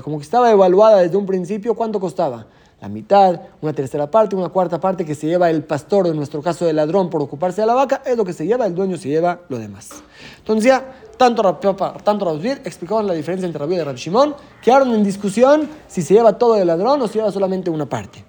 Como 0.00 0.16
que 0.16 0.24
estaba 0.24 0.50
evaluada 0.50 1.02
desde 1.02 1.18
un 1.18 1.26
principio, 1.26 1.74
¿cuánto 1.74 2.00
costaba? 2.00 2.46
La 2.84 2.90
mitad, 2.90 3.40
una 3.62 3.72
tercera 3.72 4.10
parte, 4.10 4.36
una 4.36 4.50
cuarta 4.50 4.78
parte 4.78 5.06
que 5.06 5.14
se 5.14 5.26
lleva 5.26 5.48
el 5.48 5.62
pastor, 5.62 6.06
en 6.06 6.16
nuestro 6.16 6.42
caso 6.42 6.68
el 6.68 6.76
ladrón, 6.76 7.08
por 7.08 7.22
ocuparse 7.22 7.62
de 7.62 7.66
la 7.66 7.72
vaca, 7.72 8.02
es 8.04 8.14
lo 8.14 8.26
que 8.26 8.34
se 8.34 8.46
lleva, 8.46 8.66
el 8.66 8.74
dueño 8.74 8.98
se 8.98 9.08
lleva 9.08 9.40
lo 9.48 9.58
demás. 9.58 9.88
Entonces 10.36 10.66
ya, 10.66 10.84
tanto 11.16 11.42
Rabbi 11.42 11.66
tanto 12.04 12.40
explicaban 12.42 13.06
la 13.06 13.14
diferencia 13.14 13.46
entre 13.46 13.58
Rabbi 13.58 13.76
y 13.76 13.80
Rabbi 13.80 13.98
Shimon, 13.98 14.34
quedaron 14.62 14.92
en 14.92 15.02
discusión 15.02 15.66
si 15.88 16.02
se 16.02 16.12
lleva 16.12 16.36
todo 16.36 16.56
el 16.56 16.66
ladrón 16.66 17.00
o 17.00 17.08
se 17.08 17.14
lleva 17.14 17.32
solamente 17.32 17.70
una 17.70 17.86
parte. 17.86 18.22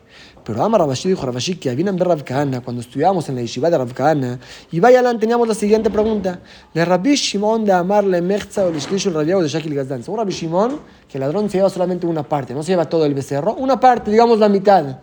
Pero 0.45 0.63
Amar 0.63 0.81
Rabashi 0.81 1.09
dijo 1.09 1.25
Rabashi 1.25 1.55
que 1.55 1.71
habían 1.71 1.95
de 1.95 2.03
Rav 2.03 2.23
cuando 2.63 2.79
estudiábamos 2.79 3.27
en 3.29 3.35
la 3.35 3.41
yeshiva 3.41 3.67
de 3.67 3.79
Rav 3.79 3.91
Kahana, 3.93 4.39
y 4.71 4.79
vaya 4.79 5.01
teníamos 5.17 5.47
la 5.47 5.55
siguiente 5.55 5.89
pregunta. 5.89 6.39
Le 6.71 6.85
Rabbi 6.85 7.15
Shimon 7.15 7.65
de 7.65 7.71
Amar 7.71 8.03
le 8.03 8.21
Mechza 8.21 8.63
o 8.63 8.69
Lishlishu 8.69 9.09
Rabiao 9.09 9.41
de 9.41 9.47
Shakil 9.47 9.73
Gazdan. 9.73 10.03
Según 10.03 10.19
Rabbi 10.19 10.31
Shimon, 10.31 10.79
que 11.09 11.17
el 11.17 11.21
ladrón 11.21 11.49
se 11.49 11.57
lleva 11.57 11.69
solamente 11.71 12.05
una 12.05 12.21
parte, 12.21 12.53
no 12.53 12.61
se 12.61 12.73
lleva 12.73 12.87
todo 12.87 13.05
el 13.05 13.15
becerro, 13.15 13.55
una 13.55 13.79
parte, 13.79 14.11
digamos 14.11 14.37
la 14.37 14.47
mitad. 14.47 14.99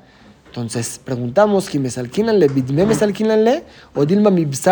Entonces 0.46 1.00
preguntamos, 1.04 1.68
¿le 1.74 2.48
bidme 2.48 3.62
o 3.96 4.06
dilma 4.06 4.30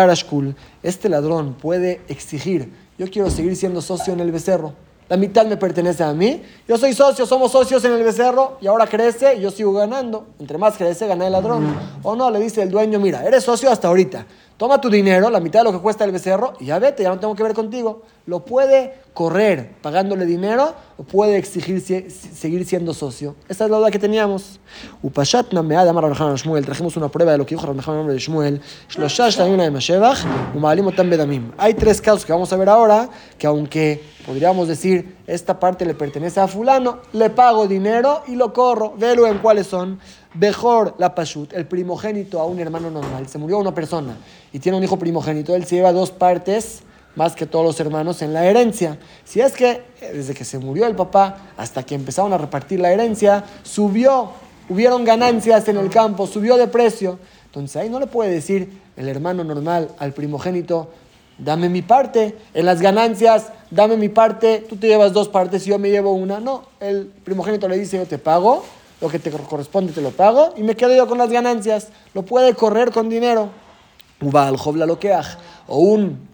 ashkul? 0.09 0.55
Este 0.81 1.09
ladrón 1.09 1.55
puede 1.55 1.99
exigir, 2.07 2.71
yo 2.97 3.09
quiero 3.09 3.29
seguir 3.29 3.57
siendo 3.57 3.81
socio 3.81 4.13
en 4.13 4.21
el 4.21 4.31
becerro 4.31 4.73
la 5.11 5.17
mitad 5.17 5.45
me 5.45 5.57
pertenece 5.57 6.05
a 6.05 6.13
mí. 6.13 6.41
Yo 6.65 6.77
soy 6.77 6.93
socio, 6.93 7.25
somos 7.25 7.51
socios 7.51 7.83
en 7.83 7.91
el 7.91 8.01
becerro 8.01 8.57
y 8.61 8.67
ahora 8.67 8.87
crece 8.87 9.41
yo 9.41 9.51
sigo 9.51 9.73
ganando. 9.73 10.27
Entre 10.39 10.57
más 10.57 10.77
crece, 10.77 11.05
gana 11.05 11.25
el 11.25 11.33
ladrón. 11.33 11.75
O 12.01 12.15
no, 12.15 12.31
le 12.31 12.39
dice 12.39 12.61
el 12.61 12.71
dueño, 12.71 12.97
mira, 12.97 13.25
eres 13.25 13.43
socio 13.43 13.69
hasta 13.69 13.89
ahorita 13.89 14.25
toma 14.61 14.79
tu 14.79 14.91
dinero, 14.91 15.31
la 15.31 15.39
mitad 15.39 15.61
de 15.61 15.63
lo 15.63 15.71
que 15.71 15.79
cuesta 15.79 16.05
el 16.05 16.11
becerro, 16.11 16.53
y 16.59 16.65
ya 16.65 16.77
vete, 16.77 17.01
ya 17.01 17.09
no 17.09 17.19
tengo 17.19 17.33
que 17.33 17.41
ver 17.41 17.55
contigo. 17.55 18.03
Lo 18.31 18.45
puede 18.45 18.93
correr 19.13 19.73
pagándole 19.81 20.25
dinero 20.25 20.73
o 20.95 21.03
puede 21.03 21.35
exigir 21.35 21.81
seguir 21.81 22.65
siendo 22.65 22.93
socio. 22.93 23.35
Esa 23.49 23.65
es 23.65 23.69
la 23.69 23.75
duda 23.75 23.91
que 23.91 23.99
teníamos. 23.99 24.61
Upashat 25.03 25.51
Namead 25.51 25.89
Amar 25.89 26.05
Shmuel. 26.37 26.63
Trajimos 26.63 26.95
una 26.95 27.09
prueba 27.09 27.33
de 27.33 27.39
lo 27.39 27.45
que 27.45 27.55
dijo 27.55 27.67
Rabban 27.67 27.83
nombre 27.85 28.13
de 28.13 28.21
Shmuel. 28.21 28.61
Hay 31.57 31.73
tres 31.73 31.99
casos 31.99 32.23
que 32.23 32.31
vamos 32.31 32.53
a 32.53 32.55
ver 32.55 32.69
ahora 32.69 33.09
que 33.37 33.47
aunque 33.47 34.01
podríamos 34.25 34.69
decir 34.69 35.17
esta 35.27 35.59
parte 35.59 35.85
le 35.85 35.93
pertenece 35.93 36.39
a 36.39 36.47
fulano, 36.47 36.99
le 37.11 37.29
pago 37.31 37.67
dinero 37.67 38.23
y 38.29 38.35
lo 38.37 38.53
corro. 38.53 38.93
Velo 38.95 39.27
en 39.27 39.39
cuáles 39.39 39.67
son. 39.67 39.99
Mejor 40.35 40.95
la 40.99 41.13
Pashut, 41.13 41.51
el 41.51 41.65
primogénito 41.67 42.39
a 42.39 42.45
un 42.45 42.61
hermano 42.61 42.89
normal, 42.89 43.27
se 43.27 43.37
murió 43.37 43.57
una 43.57 43.75
persona 43.75 44.15
y 44.53 44.59
tiene 44.59 44.77
un 44.77 44.83
hijo 44.85 44.97
primogénito, 44.97 45.53
él 45.53 45.65
se 45.65 45.75
lleva 45.75 45.91
dos 45.91 46.11
partes 46.11 46.83
más 47.15 47.35
que 47.35 47.45
todos 47.45 47.65
los 47.65 47.79
hermanos 47.79 48.21
en 48.21 48.33
la 48.33 48.45
herencia. 48.45 48.97
Si 49.25 49.41
es 49.41 49.53
que 49.53 49.83
desde 50.01 50.33
que 50.33 50.45
se 50.45 50.59
murió 50.59 50.87
el 50.87 50.95
papá 50.95 51.37
hasta 51.57 51.83
que 51.83 51.95
empezaron 51.95 52.33
a 52.33 52.37
repartir 52.37 52.79
la 52.79 52.91
herencia, 52.91 53.43
subió, 53.63 54.31
hubieron 54.69 55.03
ganancias 55.03 55.67
en 55.67 55.77
el 55.77 55.89
campo, 55.89 56.27
subió 56.27 56.57
de 56.57 56.67
precio. 56.67 57.19
Entonces 57.45 57.75
ahí 57.75 57.89
no 57.89 57.99
le 57.99 58.07
puede 58.07 58.31
decir 58.31 58.69
el 58.95 59.09
hermano 59.09 59.43
normal 59.43 59.89
al 59.99 60.13
primogénito, 60.13 60.89
dame 61.37 61.69
mi 61.69 61.81
parte. 61.81 62.37
En 62.53 62.65
las 62.65 62.81
ganancias, 62.81 63.51
dame 63.69 63.97
mi 63.97 64.09
parte, 64.09 64.65
tú 64.69 64.77
te 64.77 64.87
llevas 64.87 65.11
dos 65.11 65.27
partes 65.27 65.67
y 65.67 65.71
yo 65.71 65.79
me 65.79 65.89
llevo 65.89 66.13
una. 66.13 66.39
No, 66.39 66.63
el 66.79 67.11
primogénito 67.23 67.67
le 67.67 67.77
dice, 67.77 67.97
yo 67.97 68.05
te 68.05 68.17
pago, 68.17 68.63
lo 69.01 69.09
que 69.09 69.19
te 69.19 69.31
corresponde 69.31 69.91
te 69.91 70.01
lo 70.01 70.11
pago 70.11 70.53
y 70.55 70.63
me 70.63 70.75
quedo 70.75 70.95
yo 70.95 71.07
con 71.07 71.17
las 71.17 71.29
ganancias. 71.29 71.89
Lo 72.13 72.23
puede 72.23 72.53
correr 72.53 72.91
con 72.91 73.09
dinero. 73.09 73.49
Uba 74.21 74.47
al 74.47 74.55
lo 74.55 74.99
o 75.67 75.77
un 75.79 76.30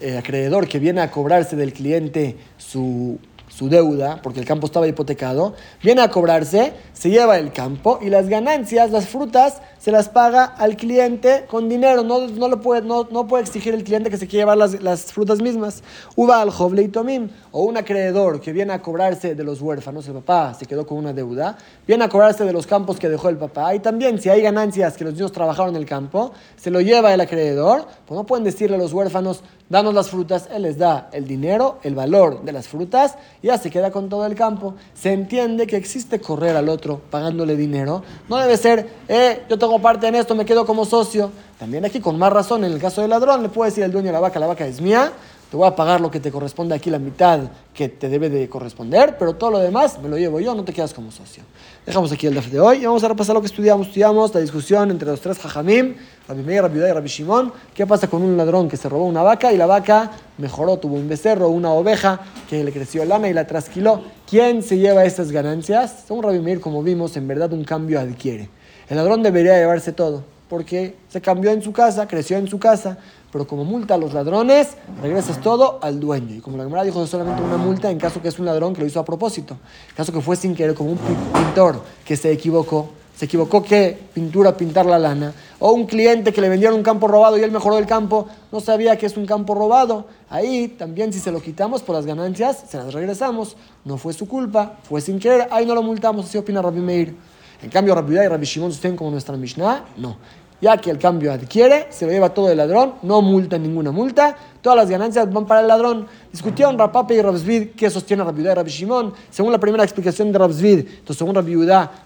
eh, 0.00 0.16
acreedor 0.16 0.68
que 0.68 0.78
viene 0.78 1.00
a 1.00 1.10
cobrarse 1.10 1.56
del 1.56 1.72
cliente 1.72 2.36
su 2.56 3.18
su 3.54 3.68
deuda, 3.68 4.20
porque 4.22 4.40
el 4.40 4.46
campo 4.46 4.66
estaba 4.66 4.88
hipotecado, 4.88 5.54
viene 5.82 6.00
a 6.00 6.08
cobrarse, 6.08 6.72
se 6.94 7.10
lleva 7.10 7.36
el 7.36 7.52
campo 7.52 7.98
y 8.00 8.08
las 8.08 8.28
ganancias, 8.28 8.90
las 8.90 9.08
frutas, 9.08 9.60
se 9.78 9.90
las 9.90 10.08
paga 10.08 10.44
al 10.44 10.76
cliente 10.76 11.44
con 11.48 11.68
dinero. 11.68 12.02
No, 12.02 12.28
no, 12.28 12.48
lo 12.48 12.62
puede, 12.62 12.80
no, 12.80 13.06
no 13.10 13.26
puede 13.26 13.42
exigir 13.42 13.74
el 13.74 13.84
cliente 13.84 14.08
que 14.08 14.16
se 14.16 14.26
quiera 14.26 14.44
llevar 14.44 14.56
las, 14.56 14.80
las 14.80 15.12
frutas 15.12 15.42
mismas. 15.42 15.82
Uva 16.16 16.40
al 16.40 16.50
joble 16.50 16.82
y 16.82 16.88
tomim, 16.88 17.28
o 17.50 17.64
un 17.64 17.76
acreedor 17.76 18.40
que 18.40 18.52
viene 18.54 18.72
a 18.72 18.80
cobrarse 18.80 19.34
de 19.34 19.44
los 19.44 19.60
huérfanos, 19.60 20.06
el 20.08 20.14
papá 20.14 20.54
se 20.54 20.64
quedó 20.64 20.86
con 20.86 20.96
una 20.96 21.12
deuda, 21.12 21.58
viene 21.86 22.04
a 22.04 22.08
cobrarse 22.08 22.44
de 22.44 22.54
los 22.54 22.66
campos 22.66 22.98
que 22.98 23.10
dejó 23.10 23.28
el 23.28 23.36
papá. 23.36 23.74
Y 23.74 23.80
también, 23.80 24.18
si 24.18 24.30
hay 24.30 24.40
ganancias 24.40 24.96
que 24.96 25.04
los 25.04 25.12
niños 25.12 25.32
trabajaron 25.32 25.74
en 25.74 25.82
el 25.82 25.86
campo, 25.86 26.32
se 26.56 26.70
lo 26.70 26.80
lleva 26.80 27.12
el 27.12 27.20
acreedor, 27.20 27.86
pues 28.06 28.16
no 28.16 28.24
pueden 28.24 28.44
decirle 28.44 28.76
a 28.76 28.78
los 28.78 28.94
huérfanos, 28.94 29.42
danos 29.72 29.94
las 29.94 30.10
frutas, 30.10 30.50
él 30.52 30.64
les 30.64 30.76
da 30.76 31.08
el 31.12 31.26
dinero, 31.26 31.78
el 31.82 31.94
valor 31.94 32.42
de 32.42 32.52
las 32.52 32.68
frutas, 32.68 33.16
y 33.40 33.46
ya 33.46 33.56
se 33.56 33.70
queda 33.70 33.90
con 33.90 34.10
todo 34.10 34.26
el 34.26 34.34
campo. 34.34 34.74
Se 34.92 35.14
entiende 35.14 35.66
que 35.66 35.76
existe 35.76 36.20
correr 36.20 36.54
al 36.56 36.68
otro 36.68 37.00
pagándole 37.10 37.56
dinero. 37.56 38.02
No 38.28 38.36
debe 38.36 38.58
ser, 38.58 38.86
eh, 39.08 39.44
yo 39.48 39.58
tengo 39.58 39.78
parte 39.80 40.06
en 40.06 40.14
esto, 40.14 40.34
me 40.34 40.44
quedo 40.44 40.66
como 40.66 40.84
socio. 40.84 41.32
También 41.58 41.86
aquí 41.86 42.00
con 42.00 42.18
más 42.18 42.30
razón, 42.30 42.64
en 42.64 42.72
el 42.72 42.80
caso 42.80 43.00
del 43.00 43.08
ladrón, 43.08 43.42
le 43.42 43.48
puede 43.48 43.70
decir 43.70 43.82
el 43.82 43.90
dueño 43.90 44.08
de 44.08 44.12
la 44.12 44.20
vaca, 44.20 44.38
la 44.38 44.46
vaca 44.46 44.66
es 44.66 44.78
mía, 44.78 45.10
te 45.52 45.58
voy 45.58 45.68
a 45.68 45.76
pagar 45.76 46.00
lo 46.00 46.10
que 46.10 46.18
te 46.18 46.32
corresponde 46.32 46.74
aquí, 46.74 46.88
la 46.88 46.98
mitad 46.98 47.40
que 47.74 47.90
te 47.90 48.08
debe 48.08 48.30
de 48.30 48.48
corresponder, 48.48 49.18
pero 49.18 49.34
todo 49.34 49.50
lo 49.50 49.58
demás 49.58 49.98
me 50.02 50.08
lo 50.08 50.16
llevo 50.16 50.40
yo, 50.40 50.54
no 50.54 50.64
te 50.64 50.72
quedas 50.72 50.94
como 50.94 51.12
socio. 51.12 51.42
Dejamos 51.84 52.10
aquí 52.10 52.26
el 52.26 52.34
DAF 52.34 52.46
de 52.46 52.58
hoy 52.58 52.78
y 52.78 52.86
vamos 52.86 53.04
a 53.04 53.08
repasar 53.08 53.34
lo 53.34 53.42
que 53.42 53.48
estudiamos. 53.48 53.88
Estudiamos 53.88 54.34
la 54.34 54.40
discusión 54.40 54.90
entre 54.90 55.10
los 55.10 55.20
tres 55.20 55.38
jajamim, 55.38 55.94
Rabbi 56.26 56.42
Meir, 56.42 56.62
Rabbi 56.62 56.78
y 56.78 56.90
Rabbi 56.90 57.06
Shimon. 57.06 57.52
¿Qué 57.74 57.86
pasa 57.86 58.08
con 58.08 58.22
un 58.22 58.34
ladrón 58.34 58.66
que 58.66 58.78
se 58.78 58.88
robó 58.88 59.04
una 59.04 59.22
vaca 59.22 59.52
y 59.52 59.58
la 59.58 59.66
vaca 59.66 60.12
mejoró, 60.38 60.78
tuvo 60.78 60.94
un 60.94 61.06
becerro, 61.06 61.48
una 61.48 61.70
oveja 61.72 62.20
que 62.48 62.64
le 62.64 62.72
creció 62.72 63.04
lana 63.04 63.28
y 63.28 63.34
la 63.34 63.46
trasquiló? 63.46 64.04
¿Quién 64.26 64.62
se 64.62 64.78
lleva 64.78 65.04
estas 65.04 65.30
ganancias? 65.32 66.04
Según 66.06 66.22
Rabbi 66.22 66.38
Meir, 66.38 66.62
como 66.62 66.82
vimos, 66.82 67.14
en 67.18 67.28
verdad 67.28 67.52
un 67.52 67.64
cambio 67.64 68.00
adquiere. 68.00 68.48
El 68.88 68.96
ladrón 68.96 69.22
debería 69.22 69.58
llevarse 69.58 69.92
todo 69.92 70.32
porque 70.52 70.96
se 71.08 71.22
cambió 71.22 71.50
en 71.50 71.62
su 71.62 71.72
casa, 71.72 72.06
creció 72.06 72.36
en 72.36 72.46
su 72.46 72.58
casa, 72.58 72.98
pero 73.32 73.46
como 73.46 73.64
multa 73.64 73.94
a 73.94 73.98
los 73.98 74.12
ladrones, 74.12 74.76
regresas 75.00 75.40
todo 75.40 75.78
al 75.80 75.98
dueño. 75.98 76.34
Y 76.34 76.40
como 76.40 76.58
la 76.58 76.64
Gemara 76.64 76.84
dijo, 76.84 77.04
solamente 77.06 77.42
una 77.42 77.56
multa 77.56 77.90
en 77.90 77.98
caso 77.98 78.20
que 78.20 78.28
es 78.28 78.38
un 78.38 78.44
ladrón 78.44 78.74
que 78.74 78.82
lo 78.82 78.86
hizo 78.86 79.00
a 79.00 79.04
propósito. 79.06 79.56
En 79.88 79.96
caso 79.96 80.12
que 80.12 80.20
fue 80.20 80.36
sin 80.36 80.54
querer, 80.54 80.74
como 80.74 80.90
un 80.92 80.98
pintor 80.98 81.82
que 82.04 82.14
se 82.14 82.30
equivocó, 82.30 82.90
se 83.16 83.24
equivocó 83.24 83.62
qué 83.62 83.98
pintura 84.12 84.54
pintar 84.54 84.84
la 84.84 84.98
lana, 84.98 85.32
o 85.60 85.72
un 85.72 85.86
cliente 85.86 86.32
que 86.32 86.42
le 86.42 86.50
vendieron 86.50 86.76
un 86.76 86.82
campo 86.82 87.08
robado 87.08 87.38
y 87.38 87.42
él 87.42 87.50
mejoró 87.50 87.78
el 87.78 87.86
campo, 87.86 88.26
no 88.50 88.60
sabía 88.60 88.98
que 88.98 89.06
es 89.06 89.16
un 89.16 89.24
campo 89.24 89.54
robado. 89.54 90.06
Ahí 90.28 90.68
también 90.68 91.10
si 91.12 91.18
se 91.18 91.32
lo 91.32 91.40
quitamos 91.40 91.82
por 91.82 91.96
las 91.96 92.04
ganancias, 92.04 92.64
se 92.68 92.76
las 92.76 92.92
regresamos. 92.92 93.56
No 93.86 93.96
fue 93.96 94.12
su 94.12 94.28
culpa, 94.28 94.78
fue 94.82 95.00
sin 95.00 95.18
querer, 95.18 95.48
ahí 95.50 95.64
no 95.64 95.74
lo 95.74 95.82
multamos, 95.82 96.26
así 96.26 96.36
opina 96.36 96.60
Rabbi 96.60 96.80
Meir. 96.80 97.16
En 97.62 97.70
cambio, 97.70 97.94
Rabbi 97.94 98.14
y 98.14 98.26
Rabbi 98.26 98.44
Shimon 98.44 98.72
estén 98.72 98.96
como 98.96 99.10
nuestra 99.10 99.36
Mishnah, 99.36 99.84
no 99.96 100.16
ya 100.62 100.76
que 100.76 100.90
el 100.90 100.98
cambio 100.98 101.32
adquiere, 101.32 101.88
se 101.90 102.06
lo 102.06 102.12
lleva 102.12 102.32
todo 102.32 102.50
el 102.50 102.56
ladrón, 102.56 102.94
no 103.02 103.20
multa 103.20 103.58
ninguna 103.58 103.90
multa, 103.90 104.36
todas 104.62 104.78
las 104.78 104.88
ganancias 104.88 105.30
van 105.30 105.44
para 105.44 105.60
el 105.60 105.68
ladrón. 105.68 106.06
Discutieron 106.30 106.78
Rapape 106.78 107.16
y 107.16 107.20
Rabsvid 107.20 107.68
qué 107.76 107.90
sostiene 107.90 108.24
Rabbi 108.24 108.42
y 108.42 108.54
Rabbi 108.54 108.70
Shimon. 108.70 109.12
Según 109.28 109.52
la 109.52 109.58
primera 109.58 109.84
explicación 109.84 110.32
de 110.32 110.38
Rabsvid, 110.38 110.78
entonces 110.78 111.18
según 111.18 111.34
Rabbi 111.34 111.52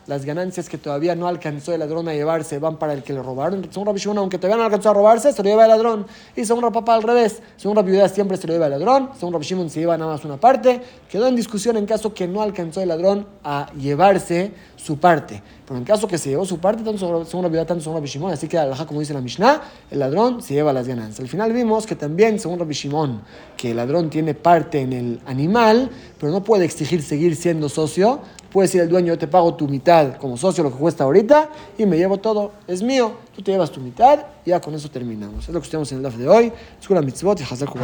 las 0.06 0.24
ganancias 0.24 0.68
que 0.68 0.78
todavía 0.78 1.14
no 1.14 1.28
alcanzó 1.28 1.72
el 1.72 1.80
ladrón 1.80 2.08
a 2.08 2.14
llevarse 2.14 2.58
van 2.58 2.76
para 2.76 2.94
el 2.94 3.02
que 3.02 3.12
le 3.12 3.22
robaron. 3.22 3.66
Según 3.70 3.86
Rabbi 3.86 4.00
Shimon, 4.00 4.18
aunque 4.18 4.38
todavía 4.38 4.56
no 4.56 4.64
alcanzó 4.64 4.90
a 4.90 4.94
robarse, 4.94 5.32
se 5.32 5.42
lo 5.42 5.48
lleva 5.48 5.64
el 5.64 5.70
ladrón. 5.70 6.06
Y 6.34 6.44
según 6.44 6.62
Rapapa 6.62 6.94
al 6.94 7.02
revés, 7.02 7.42
según 7.56 7.76
Rabbi 7.76 7.96
siempre 8.08 8.36
se 8.36 8.46
lo 8.46 8.54
lleva 8.54 8.66
el 8.66 8.72
ladrón, 8.72 9.10
según 9.18 9.34
Rabbi 9.34 9.44
Shimon 9.44 9.70
se 9.70 9.80
lleva 9.80 9.96
nada 9.96 10.12
más 10.12 10.24
una 10.24 10.38
parte. 10.38 10.80
Quedó 11.08 11.28
en 11.28 11.36
discusión 11.36 11.76
en 11.76 11.86
caso 11.86 12.12
que 12.12 12.26
no 12.26 12.42
alcanzó 12.42 12.80
el 12.80 12.88
ladrón 12.88 13.26
a 13.44 13.70
llevarse 13.78 14.52
su 14.76 14.98
parte. 14.98 15.42
Pero 15.66 15.78
en 15.78 15.84
caso 15.84 16.06
que 16.06 16.16
se 16.16 16.30
llevó 16.30 16.44
su 16.44 16.58
parte, 16.58 16.84
tanto 16.84 17.24
según 17.24 17.42
Rabbi 17.42 17.56
tanto 17.66 17.80
según 17.80 17.96
Rabbi 17.96 18.32
así 18.32 18.46
que 18.46 18.56
como 18.86 19.00
dice 19.00 19.12
la 19.12 19.20
Mishnah, 19.20 19.60
el 19.90 19.98
ladrón 19.98 20.40
se 20.40 20.54
lleva 20.54 20.72
las 20.72 20.86
ganancias. 20.86 21.20
Al 21.20 21.28
final 21.28 21.52
vimos 21.52 21.86
que 21.86 21.96
también, 21.96 22.38
según 22.46 22.60
Rabbi 22.60 22.74
Shimon, 22.74 23.22
que 23.56 23.72
el 23.72 23.76
ladrón 23.76 24.08
tiene 24.08 24.34
parte 24.34 24.80
en 24.80 24.92
el 24.92 25.20
animal, 25.26 25.90
pero 26.18 26.30
no 26.30 26.44
puede 26.44 26.64
exigir 26.64 27.02
seguir 27.02 27.34
siendo 27.34 27.68
socio. 27.68 28.20
Puede 28.52 28.68
decir 28.68 28.80
el 28.82 28.88
dueño, 28.88 29.08
yo 29.08 29.18
te 29.18 29.26
pago 29.26 29.54
tu 29.54 29.66
mitad 29.66 30.16
como 30.16 30.36
socio, 30.36 30.62
lo 30.62 30.70
que 30.70 30.78
cuesta 30.78 31.04
ahorita, 31.04 31.50
y 31.76 31.84
me 31.86 31.96
llevo 31.96 32.18
todo, 32.18 32.52
es 32.68 32.82
mío. 32.82 33.12
Tú 33.34 33.42
te 33.42 33.50
llevas 33.50 33.72
tu 33.72 33.80
mitad 33.80 34.26
y 34.44 34.50
ya 34.50 34.60
con 34.60 34.74
eso 34.74 34.88
terminamos. 34.88 35.48
Es 35.48 35.52
lo 35.52 35.60
que 35.60 35.64
estudiamos 35.64 35.90
en 35.90 35.98
el 35.98 36.04
DAF 36.04 36.16
de 36.16 36.28
hoy. 36.28 36.52
Escuela 36.80 37.02
Mitzvot 37.02 37.40
y 37.40 37.42
Hazak 37.42 37.74